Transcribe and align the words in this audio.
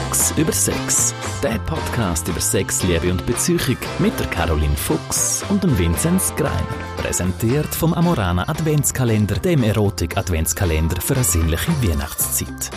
Fuchs 0.00 0.32
über 0.38 0.52
Sex. 0.52 1.14
Der 1.42 1.58
Podcast 1.66 2.26
über 2.28 2.40
Sex, 2.40 2.82
Liebe 2.84 3.10
und 3.10 3.24
Beziehung 3.26 3.76
mit 3.98 4.18
der 4.18 4.26
Caroline 4.28 4.76
Fuchs 4.76 5.44
und 5.50 5.62
dem 5.62 5.78
Vinzenz 5.78 6.34
Greiner. 6.36 6.54
Präsentiert 6.96 7.74
vom 7.74 7.92
Amorana 7.92 8.48
Adventskalender, 8.48 9.36
dem 9.36 9.62
Erotik-Adventskalender 9.62 11.00
für 11.00 11.14
eine 11.14 11.24
sinnliche 11.24 11.70
Weihnachtszeit. 11.82 12.70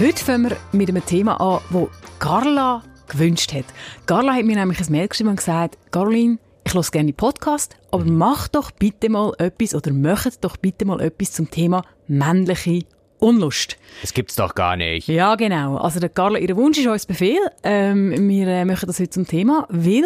Heute 0.00 0.24
fangen 0.24 0.50
wir 0.50 0.56
mit 0.72 0.88
einem 0.88 1.04
Thema 1.04 1.40
an, 1.40 1.60
das 1.70 1.88
Carla 2.18 2.82
gewünscht 3.08 3.52
hat. 3.52 3.66
Carla 4.06 4.34
hat 4.34 4.44
mir 4.44 4.56
nämlich 4.56 4.80
ein 4.80 4.90
Mail 4.90 5.08
geschrieben 5.08 5.30
und 5.30 5.36
gesagt, 5.36 5.78
Caroline, 5.92 6.38
ich 6.64 6.74
höre 6.74 6.82
gerne 6.82 7.12
Podcast, 7.12 7.76
aber 7.90 8.04
mach 8.04 8.48
doch 8.48 8.70
bitte 8.72 9.08
mal 9.08 9.32
etwas 9.38 9.74
oder 9.74 9.92
macht 9.92 10.44
doch 10.44 10.56
bitte 10.56 10.84
mal 10.84 11.00
etwas 11.00 11.32
zum 11.32 11.50
Thema 11.50 11.84
männliche 12.08 12.84
Unlust. 13.18 13.76
Das 14.00 14.14
gibt's 14.14 14.36
doch 14.36 14.54
gar 14.54 14.76
nicht. 14.76 15.08
Ja, 15.08 15.34
genau. 15.34 15.76
Also 15.76 15.98
der 16.00 16.08
Carla, 16.08 16.38
ihr 16.38 16.56
Wunsch 16.56 16.78
ist 16.78 16.86
uns 16.86 17.06
Befehl. 17.06 17.38
Ähm, 17.62 18.28
wir 18.28 18.46
äh, 18.46 18.64
machen 18.64 18.86
das 18.86 19.00
heute 19.00 19.10
zum 19.10 19.26
Thema, 19.26 19.66
weil 19.70 20.04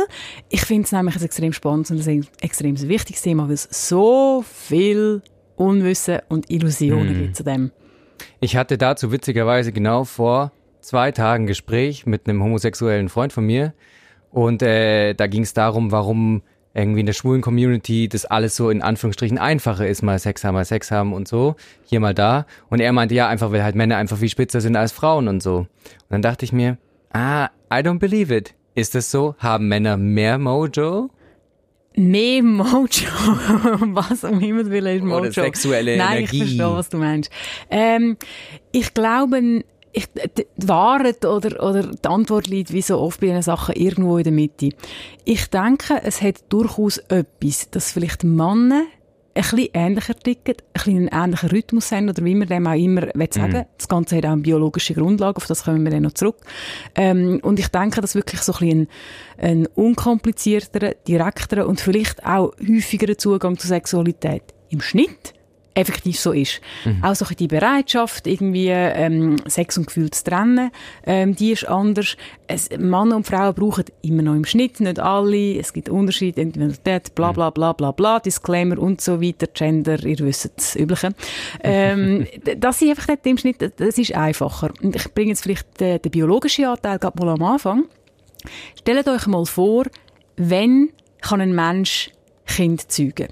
ich 0.49 0.63
finde 0.63 0.85
es 0.85 0.93
nämlich 0.93 1.17
ein 1.17 1.23
extrem 1.23 1.53
spannendes 1.53 1.91
und 1.91 2.07
ein 2.09 2.27
extrem 2.41 2.81
wichtiges 2.89 3.23
Thema, 3.23 3.47
weil 3.47 3.55
es 3.55 3.69
so 3.71 4.45
viel 4.51 5.23
Unwissen 5.57 6.21
und 6.29 6.51
Illusionen 6.51 7.09
Hm. 7.09 7.23
gibt 7.23 7.37
zu 7.37 7.45
dem. 7.45 7.71
Ich 8.41 8.57
hatte 8.57 8.79
dazu 8.79 9.13
witzigerweise 9.13 9.73
genau 9.73 10.05
vor 10.05 10.53
zwei 10.81 11.13
Tagen 11.13 11.47
Gespräch 11.47 12.07
mit 12.07 12.29
einem 12.29 12.43
homosexuellen 12.43 13.09
Freund 13.09 13.33
von 13.33 13.45
mir. 13.45 13.75
Und 14.31 14.63
äh, 14.63 15.13
da 15.15 15.27
ging 15.27 15.43
es 15.43 15.53
darum, 15.53 15.93
warum 15.93 16.43
irgendwie 16.75 17.01
in 17.01 17.07
der 17.07 17.13
schwulen 17.13 17.43
Community 17.43 18.09
das 18.09 18.25
alles 18.25 18.57
so 18.57 18.71
in 18.71 18.83
Anführungsstrichen 18.83 19.39
einfacher 19.39 19.87
ist, 19.87 20.03
mal 20.03 20.19
Sex 20.19 20.45
haben, 20.45 20.55
mal 20.55 20.65
Sex 20.65 20.91
haben 20.91 21.13
und 21.13 21.29
so, 21.29 21.57
hier 21.85 22.01
mal 22.01 22.15
da. 22.15 22.47
Und 22.71 22.81
er 22.81 22.93
meinte, 22.93 23.15
ja, 23.15 23.29
einfach, 23.29 23.53
weil 23.53 23.63
halt 23.63 23.75
Männer 23.75 23.97
einfach 23.97 24.17
viel 24.19 24.29
spitzer 24.29 24.61
sind 24.61 24.77
als 24.77 24.93
Frauen 24.93 25.29
und 25.29 25.43
so. 25.43 25.59
Und 25.59 25.69
dann 26.09 26.23
dachte 26.23 26.45
ich 26.45 26.53
mir, 26.53 26.79
ah, 27.13 27.47
I 27.73 27.77
don't 27.77 27.99
believe 27.99 28.35
it. 28.35 28.55
Ist 28.75 28.95
das 28.95 29.11
so? 29.11 29.35
Haben 29.39 29.69
Männer 29.69 29.97
mehr 29.97 30.39
Mojo? 30.39 31.11
Mehr 31.95 32.43
Mojo. 32.43 32.87
was 33.93 34.25
um 34.25 34.41
Himmels 34.41 34.71
Willen 34.71 34.97
ist 34.97 35.05
Mojo? 35.05 35.21
Oder 35.21 35.33
sexuelle 35.33 35.99
Nein, 35.99 36.19
Energie. 36.19 36.37
ich 36.37 36.43
verstehe, 36.45 36.77
was 36.77 36.89
du 36.89 36.97
meinst. 36.97 37.31
Ähm, 37.69 38.17
ich 38.73 38.95
glaube, 38.95 39.63
ich, 39.93 40.07
die 40.13 40.47
die 40.57 40.69
Wahrheit 40.69 41.25
oder, 41.25 41.63
oder 41.63 41.83
die 41.83 42.09
Antwort 42.09 42.47
liegt 42.47 42.73
wie 42.73 42.83
so 42.83 42.99
oft 42.99 43.21
bei 43.21 43.29
diesen 43.29 43.43
Sachen 43.43 43.75
irgendwo 43.75 44.19
in 44.19 44.25
der 44.25 44.33
Mitte. 44.33 44.71
Ich 45.25 45.51
denke, 45.51 46.01
es 46.03 46.23
hat 46.23 46.45
durchaus 46.49 46.99
etwas, 46.99 47.71
dass 47.71 47.93
vielleicht 47.93 48.25
Männer 48.25 48.85
ein 49.35 49.43
bisschen 49.43 49.69
ähnlicher 49.73 50.15
ticken, 50.15 50.55
ein 50.57 50.73
bisschen 50.73 51.09
einen 51.09 51.25
ähnlichen 51.25 51.49
Rhythmus 51.51 51.93
haben, 51.93 52.09
oder 52.09 52.25
wie 52.25 52.35
man 52.35 52.49
dem 52.49 52.67
auch 52.67 52.75
immer 52.75 53.03
will 53.15 53.29
sagen 53.33 53.65
Das 53.79 53.89
Ganze 53.89 54.17
hat 54.17 54.27
auch 54.27 54.33
eine 54.33 54.43
biologische 54.43 54.95
Grundlage, 54.95 55.37
auf 55.37 55.47
das 55.47 55.65
kommen 55.65 55.85
wir 55.85 55.91
dann 55.91 56.03
noch 56.03 56.13
zurück. 56.13 56.37
Ähm, 56.95 57.41
und 57.43 57.59
ich 57.59 57.69
denke, 57.69 58.01
dass 58.01 58.15
wirklich 58.15 58.43
so 58.43 58.53
ein 58.53 58.59
bisschen 58.59 58.89
ein, 59.39 59.67
unkomplizierterer, 59.75 60.95
direkterer 61.09 61.67
und 61.67 61.81
vielleicht 61.81 62.25
auch 62.27 62.53
häufigerer 62.61 63.17
Zugang 63.17 63.59
zur 63.59 63.69
Sexualität 63.69 64.43
im 64.69 64.81
Schnitt 64.81 65.35
effektiv 65.75 66.19
so 66.19 66.33
ist. 66.33 66.61
Auch 67.03 67.15
so 67.15 67.25
die 67.35 67.49
Bereitschaft, 67.49 68.27
irgendwie 68.27 68.69
ähm, 68.69 69.37
Sex 69.47 69.79
und 69.79 69.87
Gefühl 69.87 70.11
zu 70.11 70.25
trennen, 70.25 70.71
ähm, 71.07 71.35
die 71.35 71.53
ist 71.53 71.67
anders. 71.67 72.17
Es, 72.47 72.69
Männer 72.71 73.17
und 73.17 73.27
Frauen 73.27 73.55
brauchen 73.55 73.85
immer 74.03 74.23
noch 74.23 74.35
im 74.35 74.45
Schnitt, 74.45 74.81
nicht 74.81 74.99
alle. 74.99 75.59
Es 75.59 75.73
gibt 75.73 75.89
Unterschiede, 75.89 76.41
Individualität, 76.41 77.15
bla 77.15 77.33
bla 77.33 77.51
bla 77.51 77.73
bla 77.73 77.93
bla, 77.93 78.21
Disclaimer 78.21 78.79
und 78.79 79.01
so 79.01 79.21
weiter, 79.23 79.47
Gender, 79.47 80.03
ihr 80.05 80.19
wisst 80.19 80.51
das 80.57 80.77
Übliche. 80.77 81.11
Ähm, 81.63 82.27
das 82.59 82.83
ist 82.83 82.91
einfach 82.91 83.09
nicht 83.09 83.27
im 83.27 83.39
Schnitt, 83.39 83.73
das 83.77 83.99
ist 83.99 84.15
einfacher. 84.15 84.73
Ich 84.83 85.15
bringe 85.15 85.31
jetzt 85.31 85.43
vielleicht 85.43 85.81
den, 85.81 86.01
den 86.03 86.11
biologischen 86.13 86.67
Anteil 86.67 86.99
gerade 86.99 87.19
mal 87.19 87.33
am 87.33 87.43
Anfang. 87.43 87.85
Stellt 88.79 89.09
euch 89.09 89.27
mal 89.27 89.47
vor, 89.47 89.85
wenn 90.37 90.91
kann 91.21 91.41
ein 91.41 91.55
Mensch 91.55 92.11
Kind 92.47 92.91
zeugen? 92.91 93.29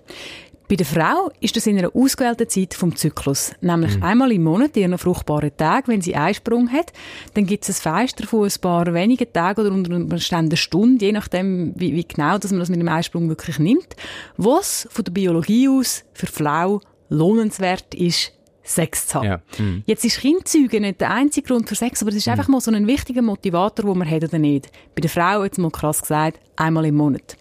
Bei 0.71 0.77
der 0.77 0.87
Frau 0.87 1.33
ist 1.41 1.57
das 1.57 1.67
in 1.67 1.77
einer 1.77 1.97
ausgewählten 1.97 2.49
Zeit 2.49 2.75
vom 2.75 2.95
Zyklus, 2.95 3.51
nämlich 3.61 4.01
einmal 4.05 4.31
im 4.31 4.45
Monat, 4.45 4.77
in 4.77 4.83
ihren 4.83 4.99
fruchtbaren 4.99 5.51
Tag, 5.57 5.89
wenn 5.89 6.01
sie 6.01 6.15
Eisprung 6.15 6.71
hat. 6.71 6.93
Dann 7.35 7.45
gibt 7.45 7.69
es 7.69 7.85
ein 7.85 7.99
Fenster 7.99 8.25
von 8.25 8.45
ein 8.45 8.61
paar 8.61 8.95
wenigen 8.95 9.33
Tagen 9.33 9.63
oder 9.63 9.73
unter 9.73 9.93
Umständen 9.97 10.51
eine 10.51 10.57
Stunde, 10.57 11.05
je 11.05 11.11
nachdem, 11.11 11.73
wie, 11.75 11.97
wie 11.97 12.07
genau 12.07 12.39
dass 12.39 12.53
man 12.53 12.61
das 12.61 12.69
mit 12.69 12.79
dem 12.79 12.89
Eisprung 12.89 13.29
wirklich 13.29 13.59
nimmt, 13.59 13.97
was 14.37 14.87
von 14.93 15.05
der 15.05 15.11
Biologie 15.11 15.69
aus 15.69 16.05
für 16.13 16.29
Frau 16.29 16.81
lohnenswert 17.09 17.93
ist, 17.97 18.33
Sex 18.63 19.09
zu 19.09 19.15
haben. 19.19 19.27
Ja. 19.27 19.43
Mhm. 19.59 19.83
Jetzt 19.87 20.05
ist 20.05 20.21
Kindzeugen 20.21 20.83
nicht 20.83 21.01
der 21.01 21.11
einzige 21.11 21.49
Grund 21.49 21.69
für 21.69 21.75
Sex, 21.75 22.01
aber 22.01 22.11
es 22.11 22.17
ist 22.17 22.29
einfach 22.29 22.47
mal 22.47 22.61
so 22.61 22.71
ein 22.71 22.87
wichtiger 22.87 23.23
Motivator, 23.23 23.87
den 23.87 23.99
man 23.99 24.09
hat 24.09 24.23
oder 24.23 24.39
nicht. 24.39 24.71
Bei 24.95 25.01
der 25.01 25.11
Frau, 25.11 25.43
jetzt 25.43 25.59
mal 25.59 25.73
krass 25.73 26.03
gesagt, 26.03 26.39
einmal 26.55 26.85
im 26.87 26.95
Monat. 26.95 27.37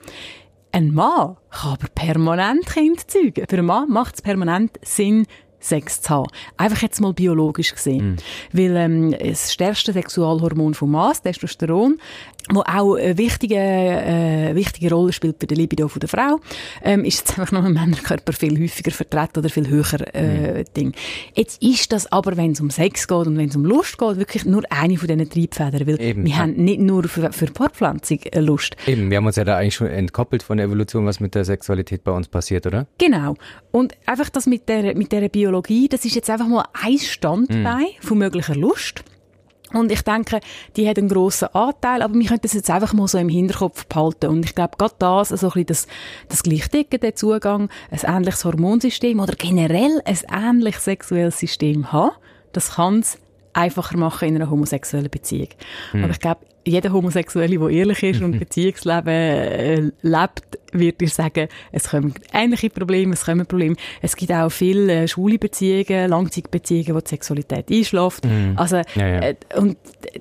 Ein 0.72 0.94
Mann 0.94 1.38
kann 1.50 1.74
aber 1.74 1.88
permanent 1.96 2.66
Kind 2.68 3.10
zeugen. 3.10 3.46
Für 3.50 3.58
einen 3.58 3.66
Mann 3.66 3.90
macht 3.90 4.16
es 4.16 4.22
permanent 4.22 4.80
Sinn, 4.84 5.26
Sex 5.60 6.02
zu 6.02 6.10
haben. 6.10 6.28
Einfach 6.58 6.82
jetzt 6.82 7.02
mal 7.02 7.14
biologisch 7.14 7.74
gesehen. 7.74 8.18
Weil 8.54 8.76
ähm, 8.78 9.12
das 9.12 9.52
stärkste 9.52 9.92
Sexualhormon 9.94 10.74
vom 10.74 10.92
Mann, 10.92 11.14
Testosteron, 11.22 12.00
wo 12.52 12.62
auch 12.62 12.96
eine 12.96 13.18
wichtige, 13.18 13.56
äh, 13.56 14.56
wichtige 14.56 14.94
Rolle 14.94 15.14
spielt 15.14 15.38
für 15.40 15.48
die 15.48 15.56
Libido 15.56 15.88
von 15.88 16.00
der 16.00 16.10
Frau, 16.10 16.40
ähm, 16.84 17.04
ist 17.06 17.20
jetzt 17.20 17.40
einfach 17.40 17.52
noch 17.52 17.66
im 17.66 17.74
Männerkörper 17.74 18.34
viel 18.34 18.60
häufiger 18.60 18.92
vertreten 18.92 19.40
oder 19.40 19.50
viel 19.50 19.68
höher 19.68 20.16
äh, 20.16 20.64
Ding. 20.76 20.94
Jetzt 21.36 21.62
ist 21.62 21.92
das 21.92 22.12
aber, 22.12 22.38
wenn 22.38 22.52
es 22.52 22.62
um 22.62 22.70
Sex 22.70 23.08
geht 23.08 23.28
und 23.28 23.38
wenn 23.38 23.50
es 23.50 23.56
um 23.56 23.66
Lust 23.66 23.98
geht, 23.98 24.18
wirklich 24.18 24.46
nur 24.46 24.64
eine 24.70 24.98
von 24.98 25.08
diesen 25.08 25.30
Triebfedern. 25.30 25.88
Weil 25.88 26.02
Eben, 26.02 26.26
wir 26.26 26.32
ja. 26.32 26.38
haben 26.40 26.54
nicht 26.54 26.80
nur 26.80 27.04
für, 27.04 27.32
für 27.32 27.48
Paarpflanzung 27.48 28.20
äh, 28.32 28.40
Lust. 28.40 28.76
Eben, 28.88 29.10
wir 29.10 29.18
haben 29.18 29.26
uns 29.26 29.36
ja 29.36 29.44
da 29.44 29.58
eigentlich 29.58 29.76
schon 29.76 29.88
entkoppelt 29.88 30.44
von 30.44 30.58
der 30.58 30.68
Evolution, 30.68 31.06
was 31.06 31.20
mit 31.20 31.36
der 31.36 31.46
Sexualität 31.46 32.04
bei 32.04 32.12
uns 32.12 32.28
passiert, 32.28 32.66
oder? 32.66 32.88
Genau. 32.98 33.36
Und 33.72 33.94
einfach 34.06 34.30
das 34.30 34.48
mit 34.48 34.68
der, 34.70 34.96
mit 34.96 35.12
der 35.12 35.30
Biologie, 35.30 35.88
das 35.88 36.06
ist 36.06 36.16
jetzt 36.16 36.30
einfach 36.30 36.48
mal 36.48 36.66
ein 36.74 36.98
Standbein 36.98 37.88
von 38.02 38.18
möglicher 38.18 38.56
Lust. 38.56 39.04
Und 39.74 39.92
ich 39.92 40.02
denke, 40.02 40.40
die 40.76 40.90
hat 40.90 40.98
einen 40.98 41.10
grossen 41.10 41.50
Anteil, 41.54 42.02
aber 42.02 42.14
wir 42.16 42.26
können 42.26 42.42
das 42.42 42.54
jetzt 42.54 42.70
einfach 42.70 42.94
mal 42.94 43.08
so 43.08 43.18
im 43.18 43.30
Hinterkopf 43.30 43.86
behalten. 43.86 44.28
Und 44.28 44.46
ich 44.46 44.56
glaube, 44.56 44.78
gerade 44.78 44.96
das, 45.00 45.30
so 45.30 45.36
ein 45.36 45.52
bisschen 45.52 45.66
das, 45.68 45.88
das 46.28 46.44
Gleichdecken, 46.44 47.00
der 47.00 47.16
Zugang, 47.16 47.70
ein 47.92 48.16
ähnliches 48.16 48.46
Hormonsystem 48.46 49.20
oder 49.20 49.34
generell 49.36 50.02
ein 50.06 50.20
ähnliches 50.32 50.86
sexuelles 50.86 51.40
System 51.40 51.92
haben, 51.92 52.12
das 52.52 52.76
kann 52.76 53.00
es 53.00 53.20
einfacher 53.54 53.98
machen 53.98 54.30
in 54.30 54.36
einer 54.36 54.50
homosexuellen 54.50 55.10
Beziehung. 55.10 55.50
Aber 55.94 56.12
ich 56.12 56.20
glaube, 56.20 56.42
jeder 56.66 56.92
Homosexuelle, 56.92 57.58
der 57.58 57.70
ehrlich 57.70 58.04
ist 58.04 58.22
und 58.22 58.38
Beziehungsleben 58.40 59.08
äh, 59.08 59.92
lebt, 60.02 60.60
wird 60.72 61.02
dir 61.02 61.08
sagen, 61.08 61.48
es 61.72 61.90
kommen 61.90 62.14
ähnliche 62.34 62.70
Probleme, 62.70 63.14
es 63.14 63.26
kommen 63.26 63.46
Probleme. 63.46 63.76
Es 64.02 64.16
gibt 64.16 64.32
auch 64.32 64.50
viele 64.50 65.04
äh, 65.04 65.08
schwule 65.08 65.40
Beziehungen, 65.40 66.10
Langzeitbeziehungen, 66.10 66.96
wo 66.96 67.00
die 67.00 67.10
Sexualität 67.10 67.72
einschläft. 67.72 68.24
Also, 68.56 68.82
Ja, 68.96 69.08
ja. 69.08 69.20
Äh, 69.20 69.36
und 69.56 69.78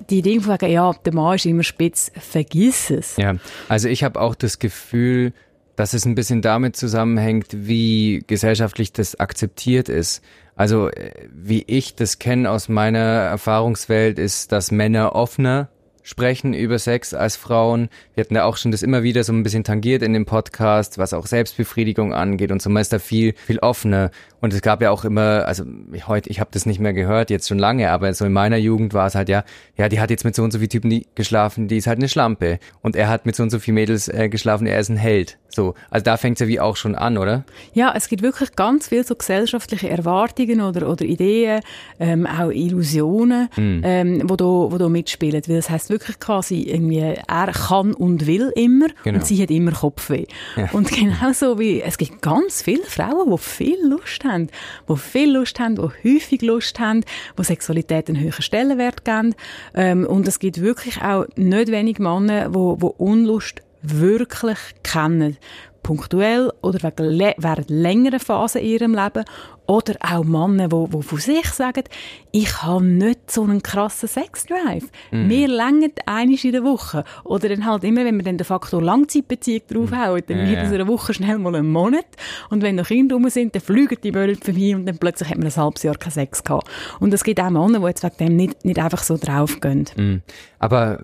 die 0.09 0.21
Dinge 0.21 0.41
von 0.41 0.53
wegen, 0.59 0.71
ja, 0.71 0.91
der 0.93 1.13
Mann 1.13 1.35
ist 1.35 1.45
immer 1.45 1.63
spitz, 1.63 2.11
vergiss 2.17 2.89
es. 2.89 3.17
Ja, 3.17 3.35
also 3.67 3.87
ich 3.87 4.03
habe 4.03 4.19
auch 4.19 4.33
das 4.33 4.59
Gefühl, 4.59 5.33
dass 5.79 5.93
es 5.93 6.03
ein 6.03 6.13
bisschen 6.13 6.41
damit 6.41 6.75
zusammenhängt, 6.75 7.47
wie 7.51 8.21
gesellschaftlich 8.27 8.91
das 8.91 9.17
akzeptiert 9.17 9.87
ist. 9.87 10.21
Also 10.57 10.89
äh, 10.89 11.11
wie 11.33 11.63
ich 11.67 11.95
das 11.95 12.19
kenne 12.19 12.51
aus 12.51 12.67
meiner 12.67 12.99
Erfahrungswelt, 12.99 14.19
ist, 14.19 14.51
dass 14.51 14.71
Männer 14.71 15.15
offener 15.15 15.69
sprechen 16.03 16.53
über 16.53 16.79
Sex 16.79 17.13
als 17.13 17.35
Frauen. 17.35 17.87
Wir 18.15 18.23
hatten 18.23 18.33
da 18.33 18.43
auch 18.43 18.57
schon 18.57 18.71
das 18.71 18.81
immer 18.81 19.03
wieder 19.03 19.23
so 19.23 19.31
ein 19.31 19.43
bisschen 19.43 19.63
tangiert 19.63 20.01
in 20.01 20.11
dem 20.11 20.25
Podcast, 20.25 20.97
was 20.97 21.13
auch 21.13 21.27
Selbstbefriedigung 21.27 22.13
angeht 22.13 22.51
und 22.51 22.61
so 22.61 22.69
ist 22.77 22.91
da 22.91 22.99
viel, 22.99 23.33
viel 23.45 23.59
offener. 23.59 24.09
Und 24.41 24.53
es 24.53 24.61
gab 24.61 24.81
ja 24.81 24.89
auch 24.91 25.05
immer, 25.05 25.45
also 25.45 25.65
ich- 25.91 26.07
heute, 26.07 26.29
ich 26.29 26.39
habe 26.39 26.49
das 26.51 26.65
nicht 26.65 26.79
mehr 26.79 26.93
gehört, 26.93 27.29
jetzt 27.29 27.47
schon 27.47 27.59
lange, 27.59 27.91
aber 27.91 28.13
so 28.13 28.25
in 28.25 28.33
meiner 28.33 28.57
Jugend 28.57 28.93
war 28.93 29.05
es 29.07 29.15
halt 29.15 29.29
ja, 29.29 29.43
ja, 29.77 29.87
die 29.87 29.99
hat 29.99 30.09
jetzt 30.09 30.25
mit 30.25 30.35
so 30.35 30.43
und 30.43 30.51
so 30.51 30.59
vielen 30.59 30.69
Typen 30.69 31.01
geschlafen, 31.15 31.67
die 31.67 31.77
ist 31.77 31.87
halt 31.87 31.99
eine 31.99 32.09
Schlampe. 32.09 32.59
Und 32.81 32.95
er 32.95 33.07
hat 33.07 33.25
mit 33.25 33.35
so 33.35 33.43
und 33.43 33.49
so 33.51 33.59
vielen 33.59 33.75
Mädels 33.75 34.07
äh, 34.07 34.29
geschlafen, 34.29 34.65
er 34.65 34.79
ist 34.79 34.89
ein 34.89 34.97
Held. 34.97 35.37
So, 35.49 35.73
also 35.89 36.03
da 36.03 36.17
fängt's 36.17 36.39
ja 36.41 36.47
wie 36.47 36.59
auch 36.59 36.75
schon 36.75 36.95
an, 36.95 37.17
oder? 37.17 37.43
Ja, 37.73 37.93
es 37.95 38.07
gibt 38.07 38.21
wirklich 38.21 38.55
ganz 38.55 38.87
viel 38.89 39.03
so 39.03 39.15
gesellschaftliche 39.15 39.89
Erwartungen 39.89 40.61
oder, 40.61 40.89
oder 40.89 41.05
Ideen, 41.05 41.61
ähm, 41.99 42.27
auch 42.27 42.49
Illusionen, 42.51 43.49
ähm, 43.57 44.21
wo 44.25 44.35
da, 44.35 44.45
wo 44.45 44.77
da 44.77 44.89
mitspielen. 44.89 45.41
Weil 45.47 45.55
das 45.57 45.69
heisst 45.69 45.89
wirklich 45.89 46.19
quasi 46.19 46.61
irgendwie, 46.61 46.99
er 46.99 47.51
kann 47.51 47.93
und 47.93 48.27
will 48.27 48.51
immer 48.55 48.87
Genau. 49.03 49.17
und 49.19 49.25
sie 49.25 49.41
hat 49.41 49.49
immer 49.51 49.71
Kopfweh. 49.71 50.25
Und 50.73 50.91
genauso 50.91 51.57
wie, 51.59 51.81
es 51.81 51.97
gibt 51.97 52.21
ganz 52.21 52.61
viele 52.61 52.83
Frauen, 52.83 53.31
die 53.31 53.37
viel 53.37 53.77
Lust 53.87 54.23
haben, 54.23 54.47
die 54.87 54.97
viel 54.97 55.31
Lust 55.33 55.59
haben, 55.59 55.75
die 55.75 55.81
häufig 56.15 56.41
Lust 56.41 56.79
haben, 56.79 57.03
die 57.37 57.43
Sexualität 57.43 58.09
einen 58.09 58.19
höheren 58.19 58.41
Stellenwert 58.41 59.03
geben. 59.05 59.35
Ähm, 59.73 60.05
und 60.05 60.27
es 60.27 60.39
gibt 60.39 60.61
wirklich 60.61 61.01
auch 61.01 61.25
nicht 61.35 61.71
wenig 61.71 61.99
Männer, 61.99 62.49
die, 62.49 62.77
die 62.77 62.85
Unlust 62.97 63.61
wirklich 63.81 64.59
kennen. 64.83 65.37
punktuell 65.83 66.51
oder 66.61 66.79
wegen, 66.83 67.33
während 67.37 67.69
längeren 67.69 68.19
Phasen 68.19 68.61
in 68.61 68.67
ihrem 68.67 68.93
Leben. 68.93 69.25
Oder 69.65 69.95
auch 70.01 70.23
Männer, 70.23 70.67
die, 70.67 70.85
die 70.89 71.03
von 71.03 71.19
sich 71.19 71.45
sagen, 71.47 71.83
ich 72.31 72.63
habe 72.63 72.83
nicht 72.83 73.29
so 73.29 73.43
einen 73.43 73.61
krassen 73.61 74.09
Sexdrive. 74.09 74.87
Mm. 75.11 75.27
Mir 75.27 75.47
längert 75.47 75.99
einiges 76.07 76.43
in 76.43 76.53
der 76.53 76.63
Woche. 76.63 77.03
Oder 77.23 77.49
dann 77.49 77.65
halt 77.65 77.83
immer, 77.83 78.03
wenn 78.03 78.17
wir 78.17 78.23
dann 78.23 78.37
den 78.37 78.45
Faktor 78.45 78.81
Langzeitbeziehung 78.81 79.61
draufhauen, 79.67 80.23
dann 80.27 80.47
wird 80.47 80.63
es 80.63 80.69
in 80.69 80.75
einer 80.75 80.87
Woche 80.87 81.13
schnell 81.13 81.37
mal 81.37 81.55
einen 81.55 81.71
Monat. 81.71 82.07
Und 82.49 82.63
wenn 82.63 82.75
noch 82.75 82.87
Kinder 82.87 83.15
rum 83.15 83.29
sind, 83.29 83.53
dann 83.53 83.61
fliegen 83.61 83.97
die 84.03 84.11
Monate 84.11 84.43
vorbei 84.43 84.75
und 84.75 84.87
dann 84.87 84.97
plötzlich 84.97 85.29
hat 85.29 85.37
man 85.37 85.47
ein 85.47 85.55
halbes 85.55 85.83
Jahr 85.83 85.95
keinen 85.95 86.11
Sex 86.13 86.43
gehabt. 86.43 86.67
Und 86.99 87.13
es 87.13 87.23
gibt 87.23 87.39
auch 87.39 87.51
Männer, 87.51 87.79
die 87.79 87.85
jetzt 87.85 88.03
wegen 88.03 88.17
dem 88.17 88.35
nicht, 88.35 88.65
nicht 88.65 88.79
einfach 88.79 89.03
so 89.03 89.17
draufgehen. 89.17 89.85
Mm. 89.95 90.21
Aber 90.57 90.99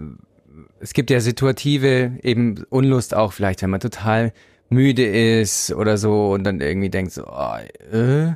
es 0.80 0.94
gibt 0.94 1.10
ja 1.10 1.20
situative 1.20 2.14
eben 2.22 2.66
Unlust 2.70 3.16
auch 3.16 3.34
vielleicht, 3.34 3.62
wenn 3.62 3.70
man 3.70 3.80
total 3.80 4.34
müde 4.70 5.06
ist 5.06 5.74
oder 5.74 5.98
so 5.98 6.32
und 6.32 6.44
dann 6.44 6.62
irgendwie 6.62 6.90
denkt 6.90 7.12
so, 7.12 7.26
oh, 7.28 7.96
äh. 7.96 8.34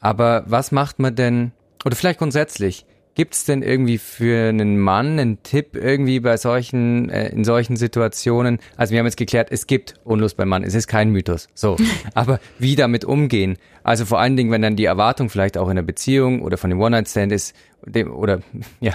aber 0.00 0.44
was 0.46 0.72
macht 0.72 0.98
man 0.98 1.14
denn, 1.14 1.52
oder 1.84 1.96
vielleicht 1.96 2.18
grundsätzlich, 2.18 2.86
gibt 3.14 3.34
es 3.34 3.44
denn 3.44 3.62
irgendwie 3.62 3.96
für 3.96 4.50
einen 4.50 4.78
Mann 4.78 5.18
einen 5.18 5.42
Tipp 5.42 5.74
irgendwie 5.74 6.20
bei 6.20 6.36
solchen, 6.36 7.08
äh, 7.08 7.28
in 7.28 7.44
solchen 7.44 7.76
Situationen? 7.76 8.58
Also 8.76 8.92
wir 8.92 8.98
haben 8.98 9.06
jetzt 9.06 9.16
geklärt, 9.16 9.48
es 9.50 9.66
gibt 9.66 9.94
Unlust 10.04 10.36
beim 10.36 10.48
Mann, 10.48 10.62
es 10.62 10.74
ist 10.74 10.86
kein 10.86 11.10
Mythos, 11.10 11.48
so. 11.54 11.76
aber 12.14 12.40
wie 12.58 12.76
damit 12.76 13.04
umgehen? 13.04 13.56
Also 13.82 14.04
vor 14.04 14.20
allen 14.20 14.36
Dingen, 14.36 14.50
wenn 14.50 14.62
dann 14.62 14.76
die 14.76 14.84
Erwartung 14.84 15.30
vielleicht 15.30 15.56
auch 15.56 15.68
in 15.68 15.76
der 15.76 15.82
Beziehung 15.82 16.42
oder 16.42 16.58
von 16.58 16.70
dem 16.70 16.80
One-Night-Stand 16.80 17.32
ist, 17.32 17.54
dem, 17.86 18.14
oder 18.14 18.40
ja, 18.80 18.94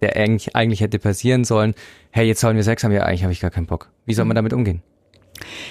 der 0.00 0.16
eigentlich, 0.16 0.54
eigentlich 0.54 0.80
hätte 0.80 0.98
passieren 0.98 1.44
sollen, 1.44 1.74
hey, 2.16 2.26
jetzt 2.26 2.40
sollen 2.40 2.56
wir 2.56 2.64
Sex 2.64 2.82
haben, 2.82 2.92
ja, 2.92 3.02
eigentlich 3.02 3.22
habe 3.22 3.32
ich 3.32 3.40
gar 3.40 3.50
keinen 3.50 3.66
Bock. 3.66 3.90
Wie 4.06 4.14
soll 4.14 4.24
man 4.24 4.34
damit 4.34 4.54
umgehen? 4.54 4.82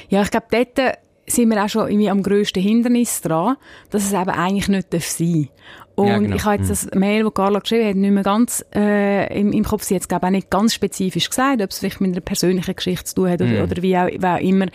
Ja, 0.09 0.21
ich 0.21 0.29
glaube, 0.29 0.45
dort 0.51 0.99
sind 1.25 1.49
wir 1.49 1.63
auch 1.63 1.69
schon 1.69 1.89
irgendwie 1.89 2.09
am 2.09 2.21
grössten 2.21 2.61
Hindernis 2.61 3.19
dran, 3.21 3.57
dass 3.89 4.03
es 4.03 4.13
eben 4.13 4.29
eigentlich 4.29 4.67
nicht 4.67 4.91
sein 4.91 5.49
darf. 5.49 5.49
Und 5.95 6.07
ja, 6.07 6.19
genau. 6.19 6.35
ich 6.35 6.45
habe 6.45 6.57
jetzt 6.57 6.65
mhm. 6.65 6.69
das 6.69 6.99
Mail, 6.99 7.23
das 7.23 7.33
Carla 7.33 7.59
geschrieben 7.59 7.87
hat, 7.87 7.95
nicht 7.95 8.11
mehr 8.11 8.23
ganz 8.23 8.63
äh, 8.75 9.39
im, 9.39 9.53
im 9.53 9.63
Kopf. 9.63 9.83
Sie 9.83 9.95
jetzt 9.95 10.07
glaube 10.07 10.27
auch 10.27 10.31
nicht 10.31 10.51
ganz 10.51 10.75
spezifisch 10.75 11.29
gesagt, 11.29 11.63
ob 11.63 11.71
es 11.71 11.79
vielleicht 11.79 12.01
mit 12.01 12.11
einer 12.11 12.21
persönlichen 12.21 12.75
Geschichte 12.75 13.05
zu 13.05 13.15
tun 13.15 13.29
hat 13.29 13.41
oder, 13.41 13.49
mhm. 13.49 13.71
oder 13.71 13.81
wie, 13.81 13.97
auch, 13.97 14.07
wie 14.07 14.25
auch 14.25 14.39
immer. 14.39 14.67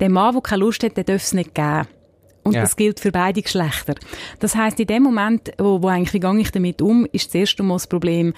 Der 0.00 0.08
Mann, 0.08 0.32
der 0.32 0.42
keine 0.42 0.60
Lust 0.60 0.82
hat, 0.82 0.96
der 0.96 1.04
darf 1.04 1.22
es 1.22 1.34
nicht 1.34 1.54
geben. 1.54 1.86
Und 2.42 2.54
ja. 2.54 2.62
das 2.62 2.74
gilt 2.74 2.98
für 2.98 3.12
beide 3.12 3.42
Geschlechter. 3.42 3.94
Das 4.40 4.56
heißt, 4.56 4.80
in 4.80 4.88
dem 4.88 5.04
Moment, 5.04 5.52
wo, 5.58 5.82
wo 5.82 5.86
eigentlich, 5.86 6.14
wie 6.14 6.20
gehe 6.20 6.40
ich 6.40 6.50
damit 6.50 6.82
um, 6.82 7.06
ist 7.12 7.28
das 7.28 7.34
erste 7.36 7.62
Mal 7.62 7.74
das 7.74 7.86
Problem, 7.86 8.32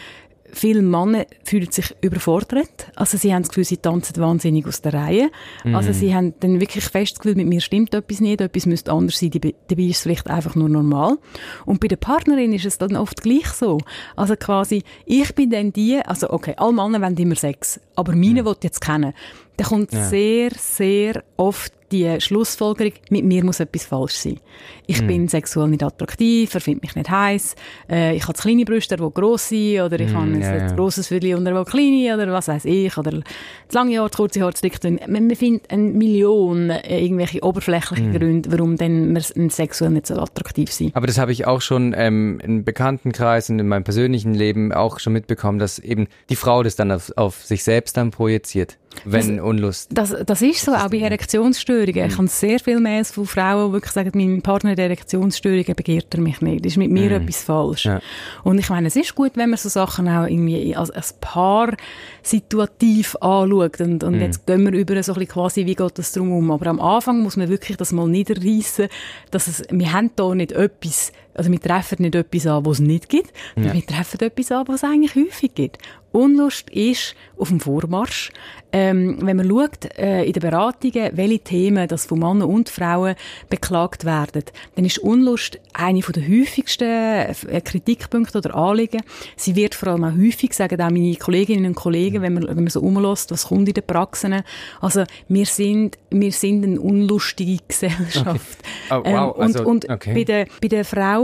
viele 0.54 0.82
Männer 0.82 1.26
fühlen 1.44 1.70
sich 1.70 1.94
überfordert. 2.00 2.90
Also 2.94 3.18
sie 3.18 3.34
haben 3.34 3.42
das 3.42 3.48
Gefühl, 3.50 3.64
sie 3.64 3.76
tanzen 3.76 4.16
wahnsinnig 4.16 4.66
aus 4.66 4.80
der 4.80 4.94
Reihe. 4.94 5.30
Mhm. 5.64 5.74
Also 5.74 5.92
sie 5.92 6.14
haben 6.14 6.34
dann 6.40 6.60
wirklich 6.60 6.84
fest 6.84 7.12
das 7.12 7.20
Gefühl, 7.20 7.36
mit 7.36 7.46
mir 7.46 7.60
stimmt 7.60 7.94
etwas 7.94 8.20
nicht, 8.20 8.40
etwas 8.40 8.66
müsste 8.66 8.92
anders 8.92 9.18
sein, 9.18 9.30
dabei 9.30 9.82
ist 9.82 9.96
es 9.96 10.02
vielleicht 10.02 10.30
einfach 10.30 10.54
nur 10.54 10.68
normal. 10.68 11.18
Und 11.66 11.80
bei 11.80 11.88
der 11.88 11.96
Partnerin 11.96 12.52
ist 12.52 12.64
es 12.64 12.78
dann 12.78 12.96
oft 12.96 13.22
gleich 13.22 13.48
so. 13.48 13.78
Also 14.16 14.36
quasi, 14.36 14.82
ich 15.06 15.34
bin 15.34 15.50
dann 15.50 15.72
die, 15.72 15.98
also 15.98 16.30
okay, 16.30 16.54
alle 16.56 16.72
Männer 16.72 17.00
wollen 17.00 17.16
immer 17.16 17.34
Sex, 17.34 17.80
aber 17.96 18.12
meine 18.12 18.42
mhm. 18.42 18.46
will 18.46 18.56
jetzt 18.62 18.80
kennen. 18.80 19.12
Da 19.56 19.64
kommt 19.64 19.92
ja. 19.92 20.04
sehr, 20.04 20.50
sehr 20.56 21.22
oft 21.36 21.72
die 21.92 22.20
Schlussfolgerung, 22.20 22.92
mit 23.10 23.24
mir 23.24 23.44
muss 23.44 23.60
etwas 23.60 23.84
falsch 23.84 24.14
sein. 24.14 24.40
Ich 24.86 25.00
mm. 25.00 25.06
bin 25.06 25.28
sexuell 25.28 25.68
nicht 25.68 25.82
attraktiv, 25.82 26.52
er 26.52 26.60
findet 26.60 26.82
mich 26.82 26.96
nicht 26.96 27.08
heiß, 27.08 27.54
äh, 27.88 28.16
ich 28.16 28.26
habe 28.26 28.36
kleine 28.36 28.64
Brüste, 28.64 28.96
die 28.96 29.10
gross 29.14 29.50
sind, 29.50 29.80
oder 29.80 30.00
ich 30.00 30.12
mm, 30.12 30.16
habe 30.16 30.30
ja, 30.30 30.50
ein 30.50 30.68
ja. 30.68 30.74
grosses 30.74 31.08
Viertel 31.08 31.36
und 31.36 31.46
er 31.46 31.64
kleine, 31.64 32.14
oder 32.14 32.32
was 32.32 32.48
weiß 32.48 32.64
ich, 32.64 32.96
oder 32.98 33.12
zu 33.12 33.22
lange 33.72 33.98
Haare, 33.98 34.10
zu 34.10 34.16
kurze 34.16 34.40
Haare, 34.40 34.54
zu 34.54 34.62
dick. 34.62 34.82
Man, 34.82 34.98
man 35.08 35.36
findet 35.36 35.70
eine 35.70 35.82
Million 35.82 36.70
äh, 36.70 37.00
irgendwelche 37.00 37.44
oberflächlichen 37.44 38.10
mm. 38.10 38.14
Gründe, 38.14 38.52
warum 38.52 38.76
dann 38.76 39.12
man 39.12 39.50
sexuell 39.50 39.90
nicht 39.90 40.08
so 40.08 40.16
attraktiv 40.16 40.72
sein. 40.72 40.90
Aber 40.94 41.06
das 41.06 41.18
habe 41.18 41.30
ich 41.30 41.46
auch 41.46 41.60
schon 41.60 41.94
ähm, 41.96 42.40
im 42.42 42.64
Bekanntenkreis 42.64 43.50
und 43.50 43.60
in 43.60 43.68
meinem 43.68 43.84
persönlichen 43.84 44.34
Leben 44.34 44.72
auch 44.72 44.98
schon 44.98 45.12
mitbekommen, 45.12 45.60
dass 45.60 45.78
eben 45.78 46.08
die 46.28 46.36
Frau 46.36 46.62
das 46.64 46.74
dann 46.74 46.90
auf, 46.90 47.12
auf 47.16 47.44
sich 47.44 47.62
selbst 47.62 47.96
dann 47.96 48.10
projiziert 48.10 48.78
wenn 49.04 49.36
das, 49.36 49.46
Unlust. 49.46 49.90
Das, 49.92 50.14
das 50.24 50.42
ist 50.42 50.64
so, 50.64 50.72
auch 50.72 50.88
bei 50.88 50.98
Erektionsstörungen. 50.98 52.04
Mhm. 52.04 52.10
Ich 52.10 52.18
habe 52.18 52.28
sehr 52.28 52.60
viele 52.60 52.80
Mails 52.80 53.10
von 53.10 53.26
Frauen, 53.26 53.68
die 53.68 53.72
wirklich 53.74 53.92
sagen, 53.92 54.10
mein 54.14 54.42
Partner 54.42 54.70
hat 54.70 54.78
Erektionsstörungen, 54.78 55.74
begehrt 55.74 56.14
er 56.14 56.20
mich 56.20 56.40
nicht. 56.40 56.66
Ist 56.66 56.76
mit 56.76 56.90
mir 56.90 57.10
mhm. 57.10 57.22
etwas 57.22 57.42
falsch. 57.42 57.86
Ja. 57.86 58.00
Und 58.42 58.58
ich 58.58 58.68
meine, 58.70 58.88
es 58.88 58.96
ist 58.96 59.14
gut, 59.14 59.32
wenn 59.34 59.50
man 59.50 59.58
so 59.58 59.68
Sachen 59.68 60.08
auch 60.08 60.26
irgendwie 60.26 60.74
als, 60.76 60.90
als 60.90 61.14
Paar 61.14 61.74
situativ 62.22 63.16
anschaut. 63.16 63.80
Und, 63.80 64.04
und 64.04 64.16
mhm. 64.16 64.20
jetzt 64.20 64.46
gehen 64.46 64.64
wir 64.64 64.72
über 64.72 65.02
so 65.02 65.12
ein 65.12 65.18
bisschen 65.18 65.34
quasi, 65.34 65.66
wie 65.66 65.74
geht 65.74 65.98
das 65.98 66.12
drum 66.12 66.32
um. 66.32 66.50
Aber 66.50 66.66
am 66.66 66.80
Anfang 66.80 67.22
muss 67.22 67.36
man 67.36 67.48
wirklich 67.48 67.76
das 67.76 67.92
mal 67.92 68.08
niederreissen, 68.08 68.88
dass 69.30 69.48
es, 69.48 69.62
wir 69.70 69.92
haben 69.92 70.10
da 70.16 70.34
nicht 70.34 70.52
etwas, 70.52 71.12
also 71.34 71.50
wir 71.50 71.60
treffen 71.60 72.02
nicht 72.02 72.14
etwas 72.14 72.46
an, 72.46 72.64
was 72.64 72.78
es 72.78 72.86
nicht 72.86 73.08
gibt, 73.08 73.32
ja. 73.56 73.72
wir 73.72 73.84
treffen 73.84 74.20
etwas 74.20 74.52
an, 74.52 74.66
was 74.68 74.76
es 74.76 74.84
eigentlich 74.84 75.14
häufig 75.14 75.54
gibt. 75.54 75.78
Unlust 76.14 76.70
ist 76.70 77.16
auf 77.36 77.48
dem 77.48 77.58
Vormarsch. 77.58 78.30
Ähm, 78.70 79.18
wenn 79.20 79.36
man 79.36 79.48
schaut, 79.48 79.96
äh, 79.98 80.24
in 80.24 80.32
den 80.32 80.40
Beratungen, 80.40 81.10
welche 81.16 81.38
Themen 81.40 81.86
das 81.86 82.06
von 82.06 82.18
Männern 82.18 82.42
und 82.42 82.68
Frauen 82.68 83.14
beklagt 83.48 84.04
werden, 84.04 84.42
dann 84.74 84.84
ist 84.84 84.98
Unlust 84.98 85.60
eine 85.72 86.00
der 86.00 86.22
häufigsten 86.22 86.84
äh, 86.88 87.60
Kritikpunkte 87.60 88.38
oder 88.38 88.54
Anliegen. 88.56 89.02
Sie 89.36 89.54
wird 89.54 89.76
vor 89.76 89.90
allem 89.90 90.04
auch 90.04 90.12
häufig, 90.12 90.54
sagen 90.54 90.80
auch 90.80 90.90
meine 90.90 91.14
Kolleginnen 91.14 91.66
und 91.66 91.74
Kollegen, 91.76 92.22
wenn 92.22 92.34
man, 92.34 92.48
wenn 92.48 92.56
man 92.56 92.68
so 92.68 92.80
umlässt, 92.80 93.30
was 93.30 93.46
kommt 93.46 93.68
in 93.68 93.74
den 93.74 93.86
Praxen. 93.86 94.42
Also, 94.80 95.04
wir 95.28 95.46
sind, 95.46 95.98
wir 96.10 96.32
sind 96.32 96.64
eine 96.64 96.80
unlustige 96.80 97.58
Gesellschaft. 97.68 98.58
Okay. 98.90 99.14
Oh, 99.14 99.16
wow. 99.16 99.36
ähm, 99.36 99.40
und, 99.40 99.56
also, 99.56 99.68
und 99.68 99.88
okay. 99.88 100.14
bei, 100.14 100.24
den, 100.24 100.46
bei 100.60 100.68
den 100.68 100.84
Frauen, 100.84 101.23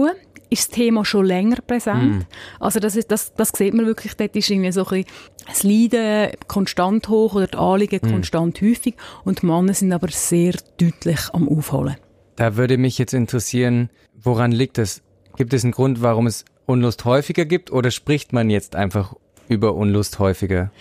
ist 0.50 0.68
das 0.68 0.76
Thema 0.76 1.04
schon 1.04 1.26
länger 1.26 1.58
präsent. 1.64 2.18
Mm. 2.18 2.62
Also 2.62 2.80
das, 2.80 2.96
ist, 2.96 3.10
das, 3.10 3.32
das 3.34 3.50
sieht 3.50 3.72
man 3.72 3.86
wirklich, 3.86 4.14
dort 4.16 4.34
ist 4.34 4.50
irgendwie 4.50 4.72
so 4.72 4.84
ein 4.86 5.04
das 5.46 5.62
Leiden 5.62 6.32
konstant 6.48 7.08
hoch 7.08 7.34
oder 7.34 7.46
die 7.46 7.56
Anliegen 7.56 8.00
mm. 8.02 8.10
konstant 8.10 8.60
häufig 8.60 8.96
und 9.24 9.42
die 9.42 9.46
Männer 9.46 9.72
sind 9.74 9.92
aber 9.92 10.08
sehr 10.08 10.54
deutlich 10.78 11.20
am 11.32 11.48
Aufholen. 11.48 11.96
Da 12.36 12.56
würde 12.56 12.78
mich 12.78 12.98
jetzt 12.98 13.14
interessieren, 13.14 13.90
woran 14.20 14.50
liegt 14.50 14.78
es? 14.78 15.02
Gibt 15.36 15.54
es 15.54 15.62
einen 15.62 15.72
Grund, 15.72 16.02
warum 16.02 16.26
es 16.26 16.44
Unlust 16.66 17.04
häufiger 17.04 17.44
gibt 17.44 17.70
oder 17.70 17.90
spricht 17.90 18.32
man 18.32 18.50
jetzt 18.50 18.74
einfach 18.76 19.14
über 19.48 19.74
Unlust 19.74 20.18
häufiger? 20.18 20.72